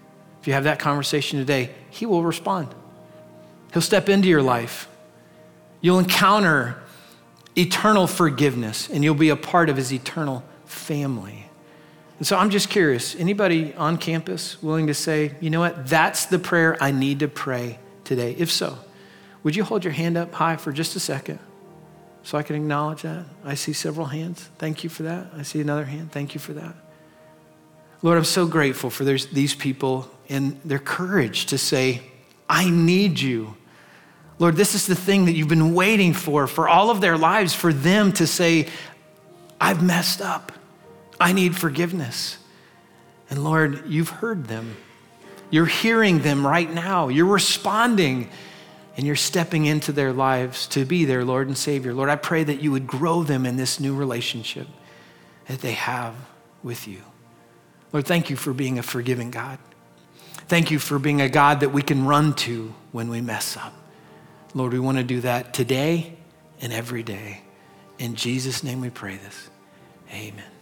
If 0.41 0.47
you 0.47 0.53
have 0.53 0.65
that 0.65 0.77
conversation 0.77 1.39
today, 1.39 1.71
He 1.89 2.05
will 2.05 2.21
respond. 2.21 2.67
He'll 3.73 3.81
step 3.81 4.09
into 4.09 4.27
your 4.27 4.43
life. 4.43 4.87
You'll 5.81 5.99
encounter 5.99 6.77
eternal 7.57 8.05
forgiveness, 8.07 8.89
and 8.89 9.03
you'll 9.03 9.15
be 9.15 9.29
a 9.29 9.35
part 9.35 9.69
of 9.69 9.77
his 9.77 9.93
eternal 9.93 10.43
family. 10.65 11.45
And 12.17 12.27
so 12.27 12.37
I'm 12.37 12.49
just 12.49 12.69
curious 12.69 13.15
anybody 13.15 13.73
on 13.75 13.97
campus 13.97 14.61
willing 14.61 14.87
to 14.87 14.93
say, 14.93 15.35
you 15.39 15.49
know 15.49 15.61
what, 15.61 15.87
that's 15.87 16.25
the 16.25 16.39
prayer 16.39 16.77
I 16.81 16.91
need 16.91 17.19
to 17.19 17.27
pray 17.27 17.79
today? 18.03 18.35
If 18.37 18.51
so, 18.51 18.77
would 19.43 19.55
you 19.55 19.63
hold 19.63 19.83
your 19.83 19.93
hand 19.93 20.17
up 20.17 20.33
high 20.33 20.57
for 20.57 20.71
just 20.71 20.95
a 20.95 20.99
second 20.99 21.39
so 22.23 22.37
I 22.37 22.43
can 22.43 22.55
acknowledge 22.55 23.03
that? 23.03 23.25
I 23.43 23.55
see 23.55 23.73
several 23.73 24.07
hands. 24.07 24.49
Thank 24.57 24.83
you 24.83 24.89
for 24.89 25.03
that. 25.03 25.27
I 25.35 25.43
see 25.43 25.61
another 25.61 25.85
hand. 25.85 26.11
Thank 26.11 26.33
you 26.33 26.39
for 26.39 26.53
that. 26.53 26.75
Lord, 28.01 28.17
I'm 28.17 28.23
so 28.23 28.45
grateful 28.45 28.89
for 28.89 29.03
these 29.03 29.55
people 29.55 30.09
and 30.29 30.59
their 30.63 30.79
courage 30.79 31.47
to 31.47 31.57
say, 31.57 32.01
I 32.49 32.69
need 32.69 33.19
you. 33.19 33.55
Lord, 34.37 34.55
this 34.55 34.75
is 34.75 34.85
the 34.85 34.95
thing 34.95 35.25
that 35.25 35.31
you've 35.31 35.47
been 35.47 35.73
waiting 35.73 36.13
for 36.13 36.45
for 36.45 36.67
all 36.67 36.89
of 36.89 37.01
their 37.01 37.17
lives, 37.17 37.53
for 37.53 37.71
them 37.71 38.11
to 38.13 38.27
say, 38.27 38.67
I've 39.59 39.81
messed 39.81 40.21
up. 40.21 40.51
I 41.19 41.31
need 41.31 41.55
forgiveness. 41.55 42.37
And 43.29 43.43
Lord, 43.43 43.83
you've 43.87 44.09
heard 44.09 44.45
them. 44.45 44.75
You're 45.49 45.65
hearing 45.65 46.19
them 46.19 46.45
right 46.45 46.71
now. 46.71 47.07
You're 47.07 47.25
responding 47.25 48.29
and 48.97 49.05
you're 49.05 49.15
stepping 49.15 49.65
into 49.65 49.91
their 49.91 50.13
lives 50.13 50.67
to 50.67 50.85
be 50.85 51.05
their 51.05 51.23
Lord 51.23 51.47
and 51.47 51.57
Savior. 51.57 51.93
Lord, 51.93 52.09
I 52.09 52.15
pray 52.15 52.43
that 52.43 52.61
you 52.61 52.71
would 52.71 52.87
grow 52.87 53.23
them 53.23 53.45
in 53.45 53.55
this 53.55 53.79
new 53.79 53.95
relationship 53.95 54.67
that 55.47 55.61
they 55.61 55.73
have 55.73 56.15
with 56.63 56.87
you. 56.87 57.01
Lord, 57.95 58.05
thank 58.05 58.29
you 58.29 58.35
for 58.35 58.51
being 58.51 58.77
a 58.77 58.83
forgiving 58.83 59.31
God. 59.31 59.57
Thank 60.49 60.69
you 60.69 60.79
for 60.79 60.99
being 60.99 61.21
a 61.21 61.29
God 61.29 61.61
that 61.61 61.69
we 61.69 61.81
can 61.81 62.05
run 62.05 62.33
to 62.33 62.75
when 62.91 63.07
we 63.07 63.21
mess 63.21 63.55
up. 63.55 63.73
Lord, 64.53 64.73
we 64.73 64.79
want 64.79 64.97
to 64.97 65.03
do 65.05 65.21
that 65.21 65.53
today 65.53 66.17
and 66.59 66.73
every 66.73 67.03
day. 67.03 67.39
In 67.97 68.15
Jesus' 68.15 68.65
name 68.65 68.81
we 68.81 68.89
pray 68.89 69.15
this. 69.15 69.49
Amen. 70.11 70.54